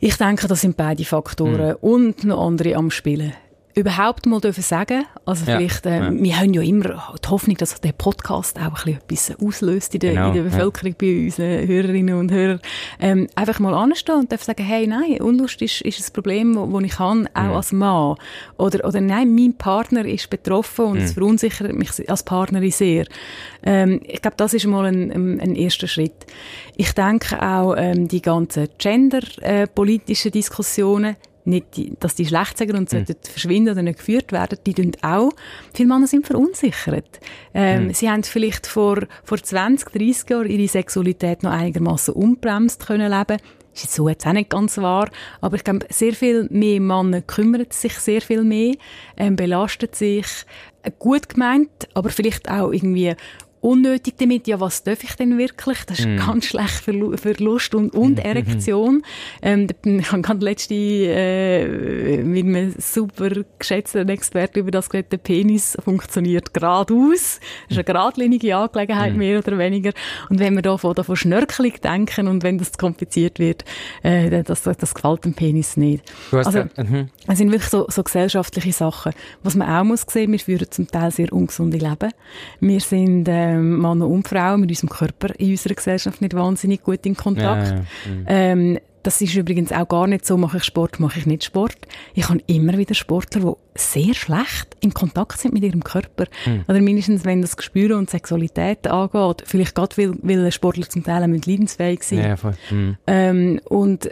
Ich 0.00 0.16
denke, 0.16 0.46
das 0.46 0.60
sind 0.60 0.76
beide 0.76 1.04
Faktoren 1.04 1.72
mm. 1.72 1.76
und 1.80 2.24
noch 2.24 2.46
andere 2.46 2.76
am 2.76 2.90
Spielen 2.90 3.32
überhaupt 3.78 4.26
mal 4.26 4.40
dürfen 4.40 4.62
sagen. 4.62 5.04
Also 5.24 5.44
ja, 5.44 5.56
vielleicht, 5.56 5.86
äh, 5.86 5.98
ja. 5.98 6.12
wir 6.12 6.40
haben 6.40 6.52
ja 6.52 6.62
immer 6.62 7.16
die 7.22 7.28
Hoffnung, 7.28 7.56
dass 7.56 7.80
der 7.80 7.92
Podcast 7.92 8.58
auch 8.58 8.86
ein 8.86 8.98
bisschen 9.06 9.36
etwas 9.36 9.46
auslöst 9.46 9.94
in 9.94 10.00
der, 10.00 10.14
genau, 10.14 10.28
in 10.28 10.34
der 10.34 10.42
Bevölkerung, 10.42 10.90
ja. 10.90 10.96
bei 10.98 11.24
unseren 11.24 11.68
Hörerinnen 11.68 12.14
und 12.16 12.32
Hörern. 12.32 12.60
Ähm, 13.00 13.28
einfach 13.34 13.60
mal 13.60 13.74
anstehen 13.74 14.16
und 14.16 14.32
dürfen 14.32 14.44
sagen, 14.44 14.64
hey, 14.64 14.86
nein, 14.86 15.20
Unlust 15.20 15.62
ist, 15.62 15.80
ist 15.82 16.00
ein 16.00 16.12
Problem, 16.12 16.54
das 16.54 16.82
ich 16.82 16.98
habe, 16.98 17.24
auch 17.34 17.56
als 17.56 17.72
Mann. 17.72 18.16
Oder, 18.56 18.86
oder 18.86 19.00
nein, 19.00 19.34
mein 19.34 19.54
Partner 19.54 20.04
ist 20.04 20.28
betroffen 20.28 20.84
und 20.86 20.98
es 20.98 21.12
verunsichert 21.12 21.72
mich 21.74 21.90
als 22.10 22.22
Partnerin 22.22 22.70
sehr. 22.70 23.06
Ähm, 23.62 24.00
ich 24.04 24.20
glaube, 24.22 24.36
das 24.36 24.54
ist 24.54 24.66
mal 24.66 24.86
ein, 24.86 25.10
ein, 25.12 25.40
ein, 25.40 25.54
erster 25.54 25.86
Schritt. 25.86 26.26
Ich 26.76 26.92
denke 26.92 27.40
auch, 27.42 27.74
ähm, 27.76 28.08
die 28.08 28.22
ganzen 28.22 28.68
gender-politischen 28.78 30.28
äh, 30.28 30.32
Diskussionen, 30.32 31.16
nicht, 31.48 31.76
die, 31.76 31.92
dass 31.98 32.14
die 32.14 32.26
schlecht 32.26 32.58
sagen 32.58 32.76
und 32.76 32.92
mhm. 32.92 33.04
sollten 33.06 33.16
verschwinden 33.22 33.72
oder 33.72 33.82
nicht 33.82 33.98
geführt 33.98 34.32
werden, 34.32 34.58
die 34.66 34.74
tun 34.74 34.92
auch. 35.02 35.30
Viele 35.74 35.88
Männer 35.88 36.06
sind 36.06 36.26
verunsichert. 36.26 37.20
Ähm, 37.54 37.86
mhm. 37.86 37.94
Sie 37.94 38.08
haben 38.08 38.22
vielleicht 38.22 38.66
vor, 38.66 38.98
vor 39.24 39.38
20, 39.38 39.90
30 39.90 40.30
Jahren 40.30 40.50
ihre 40.50 40.68
Sexualität 40.68 41.42
noch 41.42 41.52
einigermaßen 41.52 42.14
unbremst 42.14 42.86
können 42.86 43.10
leben. 43.10 43.38
Ist 43.74 43.84
jetzt 43.84 43.94
so 43.94 44.08
jetzt 44.08 44.26
auch 44.26 44.32
nicht 44.32 44.50
ganz 44.50 44.78
wahr, 44.78 45.08
aber 45.40 45.56
ich 45.56 45.64
glaube, 45.64 45.86
sehr 45.90 46.12
viel 46.12 46.48
mehr 46.50 46.80
Männer 46.80 47.22
kümmern 47.22 47.66
sich 47.70 47.94
sehr 47.94 48.20
viel 48.20 48.42
mehr, 48.42 48.74
ähm, 49.16 49.36
belastet 49.36 49.94
sich, 49.94 50.26
gut 50.98 51.28
gemeint, 51.28 51.88
aber 51.94 52.10
vielleicht 52.10 52.50
auch 52.50 52.72
irgendwie 52.72 53.14
unnötig 53.60 54.14
damit, 54.18 54.46
ja, 54.46 54.60
was 54.60 54.82
darf 54.82 55.02
ich 55.02 55.14
denn 55.14 55.38
wirklich? 55.38 55.84
Das 55.84 56.00
ist 56.00 56.08
mm. 56.08 56.16
ganz 56.16 56.46
schlecht 56.46 56.84
für, 56.84 57.18
für 57.18 57.32
Lust 57.32 57.74
und, 57.74 57.94
und 57.94 58.18
Erektion. 58.18 59.02
ähm, 59.42 59.68
ich 59.84 60.12
habe 60.12 60.22
gerade 60.22 60.44
letzte 60.44 60.74
äh, 60.74 62.22
mit 62.22 62.44
einem 62.44 62.74
super 62.78 63.30
geschätzten 63.58 64.08
Experten 64.08 64.60
über 64.60 64.70
das 64.70 64.88
geredet, 64.88 65.12
der 65.12 65.18
Penis 65.18 65.76
funktioniert 65.84 66.54
geradeaus. 66.54 67.40
Das 67.68 67.70
ist 67.70 67.76
eine 67.76 67.84
geradlinige 67.84 68.56
Angelegenheit, 68.56 69.14
mm. 69.14 69.18
mehr 69.18 69.38
oder 69.38 69.58
weniger. 69.58 69.92
Und 70.28 70.38
wenn 70.38 70.54
wir 70.54 70.62
da 70.62 70.76
von, 70.76 70.94
da 70.94 71.02
von 71.02 71.16
Schnörkelung 71.16 71.72
denken 71.82 72.28
und 72.28 72.42
wenn 72.42 72.58
das 72.58 72.72
zu 72.72 72.78
kompliziert 72.78 73.38
wird, 73.38 73.64
äh, 74.02 74.42
das, 74.42 74.62
das 74.62 74.94
gefällt 74.94 75.24
dem 75.24 75.34
Penis 75.34 75.76
nicht. 75.76 76.04
Also, 76.32 76.64
mhm. 76.76 77.08
Es 77.26 77.38
sind 77.38 77.50
wirklich 77.50 77.70
so, 77.70 77.86
so 77.88 78.02
gesellschaftliche 78.02 78.72
Sachen. 78.72 79.12
Was 79.42 79.54
man 79.54 79.68
auch 79.68 79.84
muss 79.84 80.04
sehen, 80.08 80.32
wir 80.32 80.38
führen 80.38 80.70
zum 80.70 80.88
Teil 80.88 81.10
sehr 81.10 81.32
ungesunde 81.32 81.78
Leben. 81.78 82.12
Wir 82.60 82.80
sind 82.80 83.28
äh, 83.28 83.47
ähm, 83.48 83.80
Männer 83.80 84.08
und 84.08 84.26
Frauen 84.28 84.60
mit 84.60 84.70
unserem 84.70 84.88
Körper 84.90 85.34
in 85.38 85.50
unserer 85.50 85.74
Gesellschaft 85.74 86.20
nicht 86.20 86.34
wahnsinnig 86.34 86.82
gut 86.82 87.04
in 87.06 87.16
Kontakt. 87.16 87.68
Ja, 87.68 87.74
ja. 87.74 87.80
Mhm. 87.80 88.24
Ähm, 88.26 88.78
das 89.08 89.22
ist 89.22 89.34
übrigens 89.34 89.72
auch 89.72 89.88
gar 89.88 90.06
nicht 90.06 90.26
so, 90.26 90.36
mache 90.36 90.58
ich 90.58 90.64
Sport, 90.64 91.00
mache 91.00 91.18
ich 91.18 91.24
nicht 91.24 91.42
Sport. 91.42 91.78
Ich 92.12 92.28
habe 92.28 92.40
immer 92.46 92.76
wieder 92.76 92.94
Sportler, 92.94 93.40
die 93.40 93.80
sehr 93.80 94.12
schlecht 94.12 94.76
im 94.80 94.92
Kontakt 94.92 95.40
sind 95.40 95.54
mit 95.54 95.62
ihrem 95.62 95.82
Körper. 95.82 96.26
Mhm. 96.44 96.64
Oder 96.68 96.82
mindestens, 96.82 97.24
wenn 97.24 97.40
das 97.40 97.56
Gespür 97.56 97.96
und 97.96 98.10
Sexualität 98.10 98.86
angeht. 98.86 99.44
Vielleicht 99.46 99.74
gerade, 99.74 99.96
weil, 99.96 100.14
weil 100.20 100.52
Sportler 100.52 100.90
zum 100.90 101.04
Teil 101.04 101.22
auch 101.22 101.46
leidensfähig 101.46 102.02
sind. 102.02 102.18
Ja, 102.18 102.36
voll. 102.36 102.52
Mhm. 102.70 102.96
Ähm, 103.06 103.60
und 103.64 104.10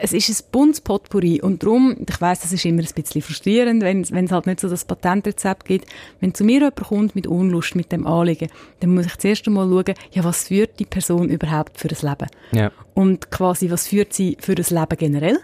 es 0.00 0.14
ist 0.14 0.30
ein 0.30 0.48
buntes 0.50 0.80
Potpourri. 0.80 1.42
Und 1.42 1.62
darum, 1.62 1.96
ich 2.08 2.18
weiss, 2.18 2.40
das 2.40 2.50
ist 2.50 2.64
immer 2.64 2.80
ein 2.80 2.88
bisschen 2.94 3.20
frustrierend, 3.20 3.82
wenn, 3.82 4.08
wenn 4.08 4.24
es 4.24 4.32
halt 4.32 4.46
nicht 4.46 4.60
so 4.60 4.70
das 4.70 4.86
Patentrezept 4.86 5.66
gibt. 5.66 5.86
Wenn 6.20 6.32
zu 6.32 6.44
mir 6.44 6.60
jemand 6.60 6.76
kommt 6.76 7.14
mit 7.14 7.26
Unlust, 7.26 7.74
mit 7.74 7.92
dem 7.92 8.06
Anliegen, 8.06 8.48
dann 8.80 8.94
muss 8.94 9.04
ich 9.04 9.18
zuerst 9.18 9.46
einmal 9.46 9.68
schauen, 9.68 9.94
ja, 10.12 10.24
was 10.24 10.48
führt 10.48 10.78
die 10.78 10.86
Person 10.86 11.28
überhaupt 11.28 11.78
für 11.78 11.88
das 11.88 12.00
Leben? 12.00 12.28
Ja. 12.52 12.72
Und 12.98 13.30
quasi, 13.30 13.70
was 13.70 13.86
führt 13.86 14.12
sie 14.12 14.36
für 14.40 14.56
das 14.56 14.70
Leben 14.70 14.96
generell? 14.98 15.38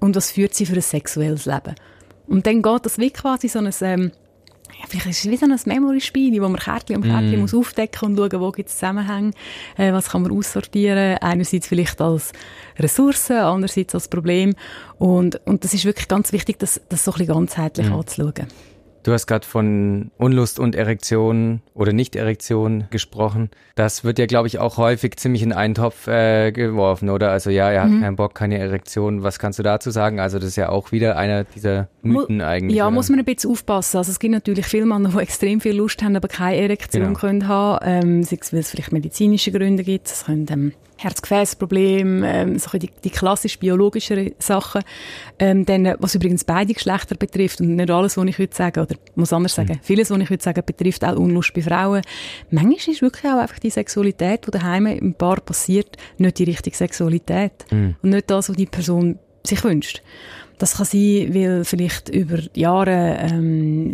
Und 0.00 0.16
was 0.16 0.32
führt 0.32 0.54
sie 0.54 0.66
für 0.66 0.74
ein 0.74 0.82
sexuelles 0.82 1.46
Leben? 1.46 1.76
Und 2.26 2.48
dann 2.48 2.62
geht 2.62 2.84
das 2.84 2.98
wie 2.98 3.12
quasi 3.12 3.46
so 3.46 3.60
ein, 3.60 3.72
ähm, 3.82 4.10
ja, 4.76 4.86
vielleicht 4.88 5.06
ist 5.06 5.24
es 5.24 5.30
wie 5.30 5.36
so 5.36 5.46
ein 5.46 5.56
Memory-Spiel, 5.66 6.42
wo 6.42 6.48
man 6.48 6.58
Kärtchen 6.58 6.96
um 6.96 7.04
Kärtchen 7.04 7.36
mm. 7.36 7.42
muss 7.42 7.54
aufdecken 7.54 8.08
und 8.08 8.16
schauen, 8.16 8.40
wo 8.40 8.50
gibt 8.50 8.70
es 8.70 8.74
Zusammenhänge, 8.74 9.30
äh, 9.76 9.92
was 9.92 10.08
kann 10.08 10.22
man 10.22 10.32
aussortieren. 10.32 11.18
Einerseits 11.18 11.68
vielleicht 11.68 12.00
als 12.00 12.32
Ressource, 12.76 13.30
andererseits 13.30 13.94
als 13.94 14.08
Problem. 14.08 14.56
Und, 14.98 15.40
und 15.46 15.62
das 15.62 15.74
ist 15.74 15.84
wirklich 15.84 16.08
ganz 16.08 16.32
wichtig, 16.32 16.58
das, 16.58 16.80
das 16.88 17.04
so 17.04 17.12
ein 17.12 17.18
bisschen 17.18 17.34
ganzheitlich 17.34 17.88
mm. 17.88 17.92
anzuschauen. 17.92 18.48
Du 19.06 19.12
hast 19.12 19.28
gerade 19.28 19.46
von 19.46 20.10
Unlust 20.18 20.58
und 20.58 20.74
Erektion 20.74 21.60
oder 21.74 21.92
Nicht-Erektion 21.92 22.86
gesprochen. 22.90 23.50
Das 23.76 24.02
wird 24.02 24.18
ja, 24.18 24.26
glaube 24.26 24.48
ich, 24.48 24.58
auch 24.58 24.78
häufig 24.78 25.14
ziemlich 25.14 25.44
in 25.44 25.52
einen 25.52 25.76
Topf 25.76 26.08
äh, 26.08 26.50
geworfen, 26.50 27.08
oder? 27.10 27.30
Also 27.30 27.50
ja, 27.50 27.70
er 27.70 27.84
hat 27.84 27.90
mhm. 27.90 28.00
keinen 28.00 28.16
Bock, 28.16 28.34
keine 28.34 28.58
Erektion. 28.58 29.22
Was 29.22 29.38
kannst 29.38 29.60
du 29.60 29.62
dazu 29.62 29.92
sagen? 29.92 30.18
Also 30.18 30.40
das 30.40 30.48
ist 30.48 30.56
ja 30.56 30.70
auch 30.70 30.90
wieder 30.90 31.16
einer 31.16 31.44
dieser 31.44 31.86
Mythen 32.02 32.38
Mo 32.38 32.44
eigentlich. 32.44 32.76
Ja, 32.76 32.86
oder? 32.88 32.94
muss 32.96 33.08
man 33.08 33.20
ein 33.20 33.24
bisschen 33.24 33.52
aufpassen. 33.52 33.98
Also 33.98 34.10
es 34.10 34.18
gibt 34.18 34.32
natürlich 34.32 34.66
viele 34.66 34.86
Männer, 34.86 35.10
die 35.10 35.18
extrem 35.18 35.60
viel 35.60 35.76
Lust 35.76 36.02
haben, 36.02 36.16
aber 36.16 36.26
keine 36.26 36.56
Erektion 36.56 37.04
genau. 37.04 37.16
können 37.20 37.46
haben. 37.46 37.78
Ähm, 37.84 38.22
sei 38.24 38.38
es, 38.40 38.52
weil 38.52 38.58
es 38.58 38.72
vielleicht 38.72 38.90
medizinische 38.90 39.52
Gründe 39.52 39.84
gibt. 39.84 40.08
Es 40.08 40.24
können 40.24 40.46
ähm, 40.50 40.72
Herz-Gefäß-Problem, 40.98 42.24
ähm, 42.24 42.58
so 42.58 42.78
die, 42.78 42.90
die 43.04 43.10
klassisch 43.10 43.58
biologischeren 43.58 44.32
Sachen. 44.38 44.82
Ähm, 45.38 45.66
dann, 45.66 45.94
was 45.98 46.14
übrigens 46.14 46.44
beide 46.44 46.72
Geschlechter 46.72 47.16
betrifft 47.16 47.60
und 47.60 47.76
nicht 47.76 47.90
alles, 47.90 48.16
was 48.16 48.24
ich 48.26 48.38
heute 48.38 48.56
sage, 48.56 48.80
oder 48.80 48.96
muss 49.14 49.32
anders 49.32 49.54
sagen, 49.54 49.74
mhm. 49.74 49.80
vieles, 49.82 50.10
was 50.10 50.18
ich 50.18 50.30
heute 50.30 50.42
sage, 50.42 50.62
betrifft 50.62 51.04
auch 51.04 51.16
Unlust 51.16 51.52
bei 51.54 51.62
Frauen. 51.62 52.02
Manchmal 52.50 52.94
ist 52.94 53.02
wirklich 53.02 53.30
auch 53.30 53.38
einfach 53.38 53.58
die 53.58 53.70
Sexualität, 53.70 54.46
die 54.46 54.50
daheim 54.50 54.86
im 54.86 55.14
Paar 55.14 55.40
passiert, 55.40 55.96
nicht 56.18 56.38
die 56.38 56.44
richtige 56.44 56.76
Sexualität. 56.76 57.52
Mhm. 57.70 57.96
Und 58.02 58.10
nicht 58.10 58.30
das, 58.30 58.48
was 58.48 58.56
die 58.56 58.66
Person 58.66 59.18
sich 59.46 59.62
wünscht. 59.64 60.02
Das 60.58 60.76
kann 60.76 60.86
sein, 60.86 61.34
weil 61.34 61.64
vielleicht 61.64 62.08
über 62.08 62.38
Jahre 62.54 63.18
ähm, 63.20 63.92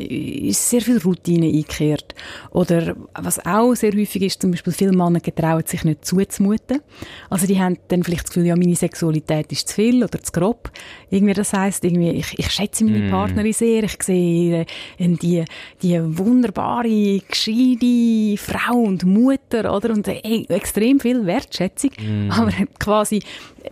sehr 0.52 0.81
viel 0.81 0.99
Routine 0.99 1.47
eingekehrt. 1.47 2.14
Oder 2.50 2.95
was 3.14 3.45
auch 3.45 3.75
sehr 3.75 3.92
häufig 3.92 4.23
ist, 4.23 4.40
zum 4.40 4.52
Beispiel 4.52 4.73
viele 4.73 4.92
Männer 4.92 5.21
getrauen 5.21 5.64
sich 5.66 5.85
nicht 5.85 6.04
zuzumuten. 6.04 6.81
Also 7.31 7.47
die 7.47 7.61
haben 7.61 7.78
dann 7.88 8.04
vielleicht 8.04 8.25
das 8.25 8.31
Gefühl, 8.31 8.47
ja, 8.47 8.57
meine 8.57 8.76
Sexualität 8.76 9.50
ist 9.50 9.69
zu 9.69 9.75
viel 9.75 10.04
oder 10.04 10.23
zu 10.23 10.31
grob. 10.33 10.71
Irgendwie 11.11 11.35
das 11.35 11.52
heisst, 11.52 11.85
irgendwie, 11.85 12.11
ich, 12.11 12.38
ich 12.38 12.50
schätze 12.50 12.85
meine 12.85 13.09
mm. 13.09 13.11
Partnerin 13.11 13.52
sehr, 13.52 13.83
ich 13.85 14.00
sehe 14.00 14.61
äh, 14.61 15.09
die, 15.09 15.45
die 15.83 16.00
wunderbare, 16.19 17.21
gescheite 17.28 18.37
Frau 18.37 18.78
und 18.78 19.04
Mutter, 19.04 19.75
oder? 19.75 19.90
Und 19.90 20.07
äh, 20.07 20.45
extrem 20.49 21.00
viel 21.00 21.26
Wertschätzung. 21.26 21.90
Mm. 21.99 22.31
Aber 22.31 22.52
quasi 22.78 23.21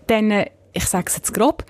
dann, 0.06 0.30
äh, 0.30 0.46
ich 0.72 0.84
sage 0.84 1.06
es 1.08 1.16
jetzt 1.16 1.34
grob, 1.34 1.64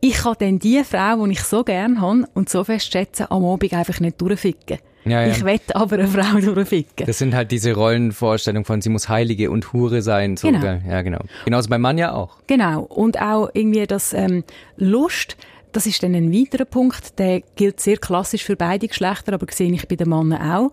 ich 0.00 0.14
kann 0.14 0.36
dann 0.38 0.58
die 0.58 0.82
Frau, 0.84 1.26
die 1.26 1.32
ich 1.32 1.42
so 1.42 1.64
gerne 1.64 2.00
habe 2.00 2.24
und 2.34 2.48
so 2.48 2.64
fest 2.64 2.92
schätze, 2.92 3.30
am 3.30 3.44
Abend 3.44 3.72
einfach 3.72 4.00
nicht 4.00 4.20
durchficken. 4.20 4.78
Ja, 5.04 5.22
ja. 5.22 5.32
Ich 5.32 5.44
wette 5.44 5.74
aber 5.74 5.96
eine 5.96 6.08
Frau 6.08 6.38
durchficken. 6.38 7.06
Das 7.06 7.18
sind 7.18 7.34
halt 7.34 7.50
diese 7.50 7.74
Rollenvorstellungen 7.74 8.64
von, 8.64 8.80
sie 8.80 8.90
muss 8.90 9.08
Heilige 9.08 9.50
und 9.50 9.72
Hure 9.72 10.02
sein. 10.02 10.36
So, 10.36 10.48
genau. 10.48 10.80
Ja, 10.88 11.02
genau. 11.02 11.20
Genauso 11.44 11.70
beim 11.70 11.80
Mann 11.80 11.98
ja 11.98 12.12
auch. 12.12 12.36
Genau. 12.46 12.82
Und 12.82 13.20
auch 13.20 13.48
irgendwie 13.52 13.86
das 13.86 14.12
ähm, 14.12 14.44
Lust, 14.76 15.36
das 15.72 15.86
ist 15.86 16.02
dann 16.02 16.14
ein 16.14 16.32
weiterer 16.32 16.64
Punkt, 16.64 17.18
der 17.18 17.42
gilt 17.56 17.80
sehr 17.80 17.96
klassisch 17.96 18.44
für 18.44 18.56
beide 18.56 18.88
Geschlechter, 18.88 19.32
aber 19.32 19.46
sehe 19.50 19.72
ich 19.72 19.88
bei 19.88 19.96
den 19.96 20.08
Männern 20.08 20.40
auch. 20.40 20.72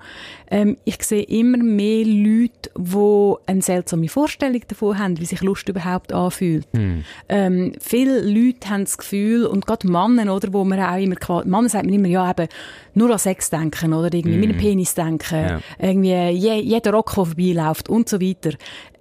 Ähm, 0.50 0.78
ich 0.86 1.02
sehe 1.04 1.24
immer 1.24 1.58
mehr 1.58 2.06
Leute, 2.06 2.70
die 2.78 3.34
eine 3.46 3.62
seltsame 3.62 4.08
Vorstellung 4.08 4.62
davon 4.68 4.98
haben, 4.98 5.20
wie 5.20 5.26
sich 5.26 5.42
Lust 5.42 5.70
überhaupt 5.70 6.14
anfühlt. 6.14 6.68
Hm. 6.74 7.04
Ähm, 7.30 7.74
viele 7.80 8.22
Leute 8.22 8.70
haben 8.70 8.84
das 8.86 8.98
Gefühl, 8.98 9.46
und 9.46 9.66
gerade 9.66 9.88
Männer, 9.88 10.36
oder, 10.36 10.54
wo 10.54 10.64
man 10.64 10.80
auch 10.80 10.98
immer, 10.98 11.16
Männer 11.46 11.70
sagt 11.70 11.86
man 11.86 11.94
immer, 11.94 12.08
ja, 12.08 12.30
eben, 12.30 12.48
nur 12.94 13.12
an 13.12 13.20
Sex 13.20 13.50
denken, 13.50 13.94
oder 13.94 14.14
irgendwie 14.14 14.38
mm. 14.38 14.40
mit 14.40 14.50
dem 14.52 14.58
Penis 14.58 14.96
denken, 14.96 15.36
ja. 15.36 15.60
irgendwie 15.80 16.30
je, 16.30 16.56
jeder 16.62 16.92
Rock, 16.92 17.14
der 17.16 17.26
vorbeiläuft 17.26 17.90
und 17.90 18.08
so 18.08 18.22
weiter. 18.22 18.52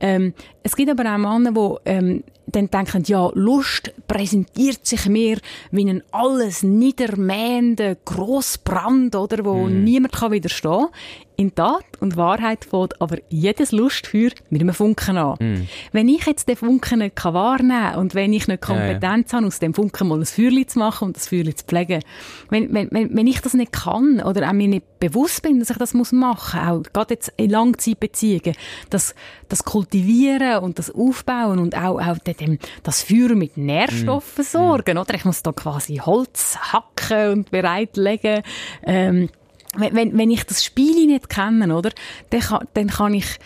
Ähm, 0.00 0.34
es 0.62 0.76
gibt 0.76 0.90
aber 0.90 1.14
auch 1.14 1.18
Männer, 1.18 1.52
die 1.52 1.90
ähm, 1.90 2.24
dann 2.54 2.70
denken, 2.70 3.02
ja, 3.06 3.30
Lust 3.34 3.92
präsentiert 4.06 4.86
sich 4.86 5.06
mir 5.06 5.38
wie 5.70 5.88
ein 5.88 6.02
alles 6.12 6.62
niedermähender 6.62 7.96
Grossbrand, 8.04 9.16
oder, 9.16 9.44
wo 9.44 9.66
mm. 9.66 9.84
niemand 9.84 10.14
kann 10.14 10.32
widerstehen 10.32 10.88
in 11.36 11.54
Tat 11.54 11.84
und 12.00 12.16
Wahrheit 12.16 12.64
fängt 12.64 13.00
aber 13.00 13.18
jedes 13.28 13.72
Lustfeuer 13.72 14.30
mit 14.50 14.62
einem 14.62 14.74
Funken 14.74 15.16
an. 15.16 15.36
Mm. 15.40 15.68
Wenn 15.92 16.08
ich 16.08 16.26
jetzt 16.26 16.48
den 16.48 16.56
Funken 16.56 17.00
nicht 17.00 17.16
kann 17.16 17.34
wahrnehmen 17.34 17.92
kann 17.92 17.98
und 17.98 18.14
wenn 18.14 18.32
ich 18.32 18.48
nicht 18.48 18.62
Kompetenz 18.62 19.32
ja, 19.32 19.38
ja. 19.38 19.42
habe, 19.42 19.46
aus 19.46 19.58
dem 19.58 19.74
Funken 19.74 20.08
mal 20.08 20.18
ein 20.18 20.26
Feuerchen 20.26 20.68
zu 20.68 20.78
machen 20.78 21.06
und 21.06 21.16
das 21.16 21.28
Feuerchen 21.28 21.56
zu 21.56 21.64
pflegen, 21.64 22.02
wenn, 22.50 22.72
wenn, 22.72 22.90
wenn 22.92 23.26
ich 23.26 23.40
das 23.40 23.54
nicht 23.54 23.72
kann 23.72 24.20
oder 24.20 24.48
auch 24.48 24.52
mir 24.52 24.68
nicht 24.68 24.98
bewusst 25.00 25.42
bin, 25.42 25.58
dass 25.58 25.70
ich 25.70 25.76
das 25.76 25.94
muss 25.94 26.12
machen 26.12 26.60
muss, 26.60 26.86
auch 26.86 26.92
gerade 26.92 27.14
jetzt 27.14 27.32
in 27.36 27.50
Langzeitbeziehungen, 27.50 28.54
das, 28.90 29.14
das 29.48 29.64
Kultivieren 29.64 30.62
und 30.62 30.78
das 30.78 30.90
Aufbauen 30.90 31.58
und 31.58 31.76
auch, 31.76 32.00
auch 32.00 32.18
dem, 32.18 32.58
das 32.82 33.02
Feuer 33.02 33.34
mit 33.34 33.56
Nährstoffen 33.56 34.44
mm. 34.44 34.48
sorgen, 34.48 34.98
oder? 34.98 35.14
Ich 35.14 35.24
muss 35.24 35.42
da 35.42 35.52
quasi 35.52 35.96
Holz 35.96 36.56
hacken 36.72 37.32
und 37.32 37.50
bereitlegen, 37.50 38.42
ähm, 38.84 39.28
wenn, 39.76 39.94
wenn, 39.94 40.18
wenn 40.18 40.30
ich 40.30 40.44
das 40.44 40.64
Spiel 40.64 41.06
nicht 41.06 41.28
kenne, 41.28 41.74
oder, 41.74 41.90
dann 42.30 42.40
kann, 42.40 42.68
dann 42.74 42.88
kann 42.88 43.14
ich, 43.14 43.38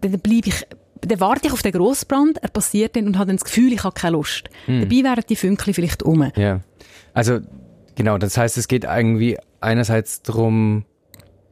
dann 0.00 0.18
bleibe 0.18 0.48
ich 0.48 0.66
dann 1.02 1.20
warte 1.20 1.46
ich 1.46 1.52
auf 1.52 1.62
den 1.62 1.72
Grossbrand, 1.72 2.42
er 2.42 2.50
passiert 2.50 2.94
dann 2.94 3.06
und 3.06 3.16
habe 3.16 3.28
dann 3.28 3.36
das 3.36 3.44
Gefühl, 3.44 3.72
ich 3.72 3.84
habe 3.84 3.94
keine 3.94 4.16
Lust. 4.16 4.50
Hm. 4.66 4.80
Dabei 4.80 5.02
wären 5.02 5.24
die 5.28 5.36
Fünkchen 5.36 5.72
vielleicht 5.72 6.02
um. 6.02 6.30
Ja, 6.36 6.60
also 7.14 7.38
genau, 7.94 8.18
das 8.18 8.36
heißt, 8.36 8.58
es 8.58 8.68
geht 8.68 8.84
irgendwie 8.84 9.38
einerseits 9.60 10.22
darum, 10.22 10.84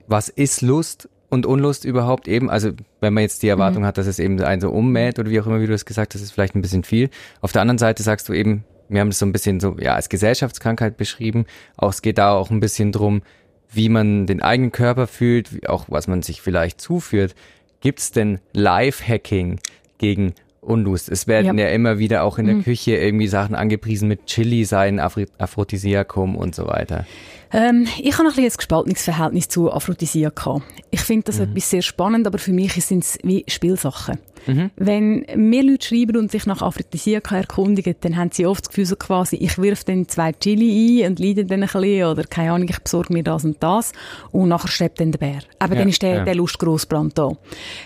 was 0.06 0.28
ist 0.28 0.62
Lust 0.62 1.08
und 1.28 1.46
Unlust 1.46 1.84
überhaupt 1.84 2.26
eben, 2.28 2.48
also 2.50 2.70
wenn 3.00 3.12
man 3.12 3.22
jetzt 3.22 3.42
die 3.42 3.48
Erwartung 3.48 3.82
mhm. 3.82 3.86
hat, 3.86 3.98
dass 3.98 4.06
es 4.06 4.18
eben 4.18 4.40
einen 4.40 4.60
so 4.60 4.70
ummäht 4.70 5.18
oder 5.18 5.30
wie 5.30 5.40
auch 5.40 5.46
immer, 5.46 5.60
wie 5.60 5.66
du 5.66 5.74
es 5.74 5.84
gesagt 5.84 6.14
hast, 6.14 6.22
ist 6.22 6.32
vielleicht 6.32 6.54
ein 6.54 6.62
bisschen 6.62 6.84
viel. 6.84 7.10
Auf 7.40 7.52
der 7.52 7.62
anderen 7.62 7.78
Seite 7.78 8.02
sagst 8.02 8.28
du 8.28 8.32
eben, 8.32 8.64
wir 8.88 9.00
haben 9.00 9.08
es 9.08 9.18
so 9.18 9.26
ein 9.26 9.32
bisschen 9.32 9.60
so, 9.60 9.76
ja, 9.78 9.94
als 9.94 10.08
Gesellschaftskrankheit 10.08 10.96
beschrieben, 10.96 11.44
auch 11.76 11.90
es 11.90 12.00
geht 12.00 12.16
da 12.16 12.32
auch 12.32 12.50
ein 12.50 12.60
bisschen 12.60 12.92
drum, 12.92 13.22
wie 13.70 13.88
man 13.88 14.26
den 14.26 14.42
eigenen 14.42 14.72
Körper 14.72 15.06
fühlt, 15.06 15.68
auch 15.68 15.86
was 15.88 16.08
man 16.08 16.22
sich 16.22 16.40
vielleicht 16.40 16.80
zuführt. 16.80 17.34
Gibt 17.80 18.00
es 18.00 18.10
denn 18.10 18.40
Live-Hacking 18.52 19.60
gegen 19.98 20.34
Unlust? 20.60 21.08
Es 21.08 21.26
werden 21.26 21.58
ja. 21.58 21.66
ja, 21.66 21.70
immer 21.70 21.98
wieder 21.98 22.24
auch 22.24 22.38
in 22.38 22.46
der 22.46 22.56
mhm. 22.56 22.64
Küche 22.64 22.96
irgendwie 22.96 23.28
Sachen 23.28 23.54
angepriesen 23.54 24.08
mit 24.08 24.26
Chili 24.26 24.64
sein, 24.64 24.98
Aphrodisiakum 24.98 26.36
und 26.36 26.54
so 26.54 26.66
weiter. 26.66 27.06
Ähm, 27.52 27.86
ich 27.98 28.12
habe 28.18 28.28
ein, 28.28 28.34
bisschen 28.34 28.44
ein 28.44 28.56
gespaltenes 28.56 29.02
Verhältnis 29.02 29.48
zu 29.48 29.72
Aphrodisiaka. 29.72 30.60
Ich 30.90 31.00
finde 31.00 31.24
das 31.24 31.38
mhm. 31.38 31.44
etwas 31.44 31.70
sehr 31.70 31.82
spannend, 31.82 32.26
aber 32.26 32.38
für 32.38 32.52
mich 32.52 32.72
sind 32.84 33.04
es 33.04 33.18
wie 33.22 33.44
Spielsachen. 33.48 34.18
Mhm. 34.46 34.70
Wenn 34.76 35.26
mir 35.36 35.62
Leute 35.62 35.86
schreiben 35.86 36.16
und 36.16 36.30
sich 36.30 36.46
nach 36.46 36.62
Aphrodisiaka 36.62 37.36
erkundigen, 37.36 37.94
dann 38.00 38.16
haben 38.16 38.30
sie 38.32 38.46
oft 38.46 38.64
das 38.64 38.68
Gefühl 38.68 38.86
so 38.86 38.96
quasi, 38.96 39.36
ich 39.36 39.58
wirf 39.58 39.84
dann 39.84 40.08
zwei 40.08 40.32
Chili 40.32 41.04
ein 41.04 41.10
und 41.10 41.18
leide 41.18 41.44
dann 41.44 41.62
ein 41.62 41.68
bisschen 41.68 42.04
oder 42.04 42.24
keine 42.24 42.52
Ahnung, 42.52 42.68
ich 42.68 42.78
besorge 42.78 43.12
mir 43.12 43.22
das 43.22 43.44
und 43.44 43.62
das 43.62 43.92
und 44.32 44.48
nachher 44.48 44.68
schleppt 44.68 45.00
dann 45.00 45.12
der 45.12 45.18
Bär. 45.18 45.40
Aber 45.58 45.74
ja, 45.74 45.80
dann 45.80 45.88
ist 45.88 46.02
der, 46.02 46.14
ja. 46.14 46.24
der 46.24 46.34
Lustgrossbrand 46.34 47.18
da. 47.18 47.32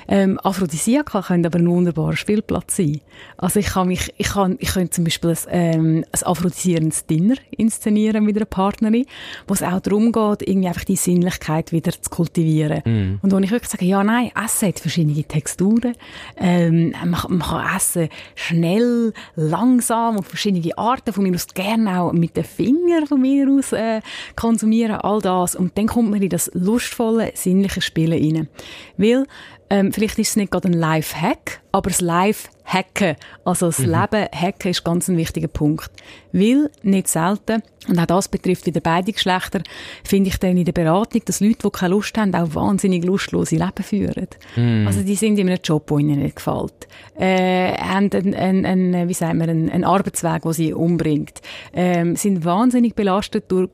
Ähm, 0.09 0.38
Aphrodisiaka 0.42 1.23
können 1.23 1.47
aber 1.47 1.59
ein 1.59 1.69
wunderbarer 1.69 2.16
Spielplatz 2.16 2.76
sein. 2.76 3.00
Also 3.37 3.61
ich 3.61 3.66
kann 3.66 3.88
mich, 3.88 4.12
ich 4.16 4.28
kann, 4.28 4.57
ich 4.61 4.73
könnte 4.73 4.90
zum 4.90 5.04
Beispiel 5.04 5.31
ein, 5.31 5.37
ähm, 5.50 6.04
ein 6.12 6.23
aphrodisierendes 6.23 7.07
Dinner 7.07 7.35
inszenieren 7.50 8.25
mit 8.25 8.37
einer 8.37 8.47
Partnerin, 8.47 9.07
wo 9.52 9.54
es 9.54 9.62
auch 9.62 9.80
darum 9.80 10.12
geht, 10.12 10.49
irgendwie 10.49 10.68
einfach 10.68 10.85
die 10.85 10.97
Sinnlichkeit 10.97 11.73
wieder 11.73 11.92
zu 11.92 12.09
kultivieren. 12.09 12.80
Mm. 12.87 13.18
Und 13.21 13.32
wo 13.32 13.38
ich 13.38 13.50
wirklich 13.50 13.71
sage, 13.71 13.85
ja, 13.85 14.02
nein, 14.02 14.30
Essen 14.35 14.68
hat 14.68 14.78
verschiedene 14.78 15.23
Texturen, 15.25 15.94
ähm, 16.38 16.94
man, 17.04 17.21
man, 17.28 17.40
kann 17.40 17.76
essen 17.76 18.09
schnell, 18.35 19.12
langsam 19.37 20.16
und 20.16 20.26
verschiedene 20.26 20.78
Arten, 20.78 21.12
von 21.12 21.25
mir 21.25 21.35
aus 21.35 21.49
gerne 21.49 22.00
auch 22.00 22.12
mit 22.14 22.35
den 22.35 22.44
Fingern 22.44 23.06
von 23.06 23.21
mir 23.21 23.47
aus 23.50 23.73
äh, 23.73 24.00
konsumieren, 24.37 24.97
all 24.97 25.21
das. 25.21 25.54
Und 25.54 25.76
dann 25.76 25.87
kommt 25.87 26.11
man 26.11 26.23
in 26.23 26.30
das 26.30 26.50
lustvolle, 26.54 27.32
sinnliche 27.35 27.82
Spielen 27.82 28.37
rein. 28.37 28.49
Weil 28.97 29.26
Ähm, 29.73 29.91
vielleicht 29.91 30.19
ist 30.19 30.29
es 30.29 30.37
nicht 30.37 30.52
gerade 30.52 30.69
ein 30.69 30.75
Life-Hack, 30.75 31.62
aber 31.73 31.88
das 31.88 32.02
Life-Hacken, 32.02 33.17
also 33.43 33.67
das 33.67 33.79
mhm. 33.79 33.87
Leben 33.87 34.29
hacken, 34.31 34.71
ist 34.71 34.85
ganz 34.85 35.09
ein 35.09 35.17
wichtiger 35.17 35.49
Punkt. 35.49 35.91
Weil, 36.31 36.71
nicht 36.83 37.09
selten, 37.09 37.62
und 37.88 37.99
auch 37.99 38.05
das 38.05 38.29
betrifft 38.29 38.67
wieder 38.67 38.83
beide 38.83 39.12
Geschlechter, 39.12 39.62
finde 40.05 40.29
ich 40.29 40.37
dann 40.37 40.59
in 40.59 40.67
der 40.67 40.73
Beratung, 40.73 41.23
dass 41.25 41.41
Leute, 41.41 41.57
die 41.64 41.71
keine 41.71 41.95
Lust 41.95 42.19
haben, 42.19 42.35
auch 42.35 42.55
wahnsinnig 42.55 43.02
lustlose 43.02 43.57
Leben 43.57 43.83
führen. 43.83 44.29
Mhm. 44.57 44.87
Also 44.87 45.02
die 45.02 45.17
sind 45.17 45.38
in 45.38 45.49
einem 45.49 45.61
Job, 45.64 45.87
der 45.87 45.97
ihnen 45.97 46.21
nicht 46.21 46.37
gefällt. 46.37 46.87
Äh, 47.19 47.73
haben 47.79 48.11
einen, 48.12 48.35
einen, 48.35 48.67
einen, 48.67 49.09
wie 49.09 49.14
sagen 49.14 49.38
wir, 49.38 49.49
einen, 49.49 49.71
einen 49.71 49.85
Arbeitsweg, 49.85 50.43
der 50.43 50.52
sie 50.52 50.75
umbringt. 50.75 51.41
Ähm, 51.73 52.14
sind 52.17 52.45
wahnsinnig 52.45 52.95
belastet 52.95 53.50
durch 53.50 53.71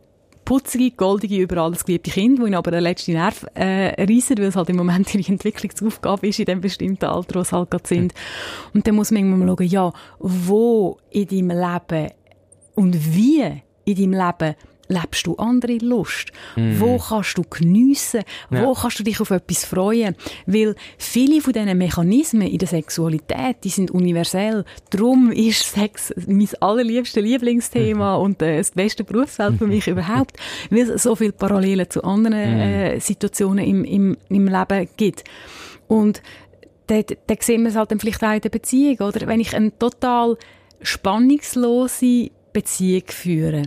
putzige, 0.49 0.93
goldige, 0.93 1.37
über 1.37 1.59
alles 1.59 1.85
geliebte 1.85 2.11
Kind, 2.11 2.41
wo 2.41 2.47
ihn 2.47 2.55
aber 2.55 2.71
der 2.71 2.81
letzte 2.81 3.13
Nerv 3.13 3.45
äh, 3.53 4.03
reissen, 4.03 4.39
weil 4.39 4.47
es 4.47 4.57
halt 4.57 4.71
im 4.71 4.77
Moment 4.77 5.15
ihre 5.15 5.31
Entwicklungsaufgabe 5.31 6.27
ist 6.27 6.39
in 6.39 6.47
dem 6.47 6.63
bestimmten 6.63 7.05
Alter, 7.05 7.39
wo 7.39 7.45
sie 7.45 7.55
halt 7.55 7.71
gerade 7.71 7.87
sind. 7.87 8.15
Und 8.73 8.87
dann 8.87 8.95
muss 8.95 9.11
man 9.11 9.25
irgendwann 9.25 9.47
mal 9.47 9.57
schauen, 9.59 9.67
ja, 9.67 9.93
wo 10.19 10.97
in 11.11 11.27
deinem 11.27 11.51
Leben 11.51 12.13
und 12.75 13.15
wie 13.15 13.43
in 13.85 13.95
deinem 13.95 14.13
Leben 14.15 14.55
lebst 14.89 15.27
du 15.27 15.37
andere 15.37 15.79
Lust? 15.79 16.33
Mm. 16.57 16.81
Wo 16.81 16.99
kannst 16.99 17.39
du 17.39 17.43
geniessen? 17.49 18.23
Ja. 18.51 18.65
Wo 18.65 18.75
kannst 18.75 18.99
du 18.99 19.05
dich 19.05 19.21
auf 19.21 19.31
etwas 19.31 19.65
freuen? 19.65 20.17
Weil 20.47 20.75
viele 20.97 21.41
von 21.41 21.53
diesen 21.53 21.79
Mechanismen 21.79 22.49
in 22.49 22.59
der 22.59 22.69
Sexualität, 22.69 23.59
die 23.65 23.69
sind 23.69 23.91
universell. 23.91 24.65
Darum 24.91 25.31
ist 25.31 25.71
Sex 25.73 26.13
mein 26.27 26.49
allerliebstes 26.61 27.23
Lieblingsthema 27.23 28.17
mhm. 28.17 28.25
und 28.25 28.43
äh, 28.43 28.59
das 28.59 28.71
beste 28.73 29.05
Berufsfeld 29.05 29.59
für 29.59 29.67
mich 29.67 29.87
überhaupt, 29.89 30.37
weil 30.71 30.91
es 30.91 31.03
so 31.03 31.15
viele 31.15 31.33
Parallelen 31.33 31.89
zu 31.89 32.03
anderen 32.03 32.55
mhm. 32.55 32.61
äh, 32.61 33.01
Situationen 33.01 33.65
im, 33.65 33.85
im, 33.85 34.17
im 34.29 34.49
Leben 34.49 34.89
gibt. 34.97 35.25
Und 35.87 36.23
da, 36.89 37.03
da 37.03 37.35
sehen 37.41 37.63
wir 37.63 37.71
es 37.71 37.77
halt 37.77 37.91
dann 37.91 38.01
vielleicht 38.01 38.25
auch 38.25 38.33
in 38.33 38.41
der 38.41 38.49
Beziehung, 38.49 38.99
oder? 38.99 39.27
Wenn 39.27 39.41
ich 39.41 39.55
eine 39.55 39.77
total 39.79 40.37
spannungslose 40.83 42.31
Beziehung 42.53 43.03
führe, 43.09 43.63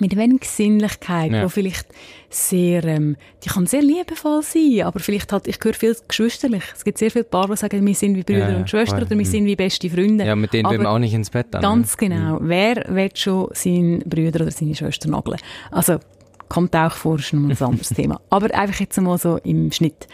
mit 0.00 0.16
wenig 0.16 0.44
Sinnlichkeit, 0.44 1.32
ja. 1.32 1.44
wo 1.44 1.48
vielleicht 1.48 1.86
sehr, 2.30 2.84
ähm, 2.84 3.16
die 3.44 3.48
kann 3.48 3.66
sehr 3.66 3.82
liebevoll 3.82 4.42
sein, 4.42 4.82
aber 4.82 5.00
vielleicht 5.00 5.32
halt, 5.32 5.46
ich 5.46 5.58
höre 5.62 5.74
viel 5.74 5.96
geschwisterlich. 6.08 6.62
Es 6.74 6.84
gibt 6.84 6.98
sehr 6.98 7.10
viele 7.10 7.24
Paare, 7.24 7.52
die 7.52 7.56
sagen, 7.56 7.84
wir 7.84 7.94
sind 7.94 8.16
wie 8.16 8.22
Brüder 8.22 8.50
ja, 8.50 8.56
und 8.56 8.70
Schwestern 8.70 9.02
oder 9.02 9.18
wir 9.18 9.26
sind 9.26 9.44
wie 9.44 9.56
beste 9.56 9.90
Freunde. 9.90 10.24
Ja, 10.24 10.34
mit 10.34 10.52
denen 10.52 10.66
aber 10.66 10.76
will 10.76 10.84
man 10.84 10.94
auch 10.94 10.98
nicht 10.98 11.14
ins 11.14 11.30
Bett 11.30 11.48
dann. 11.50 11.62
Ganz 11.62 11.92
ne? 12.00 12.08
genau. 12.08 12.40
Mhm. 12.40 12.48
Wer 12.48 12.84
will 12.88 13.10
schon 13.14 13.48
seinen 13.52 14.00
Brüder 14.00 14.42
oder 14.42 14.50
seine 14.50 14.74
Schwester 14.74 15.08
nageln? 15.10 15.38
Also, 15.70 15.98
kommt 16.48 16.74
auch 16.76 16.92
vor, 16.92 17.18
ist 17.18 17.32
noch 17.32 17.48
ein 17.48 17.56
anderes 17.56 17.88
Thema. 17.94 18.20
Aber 18.30 18.52
einfach 18.54 18.80
jetzt 18.80 19.00
mal 19.00 19.18
so 19.18 19.38
im 19.38 19.72
Schnitt. 19.72 20.06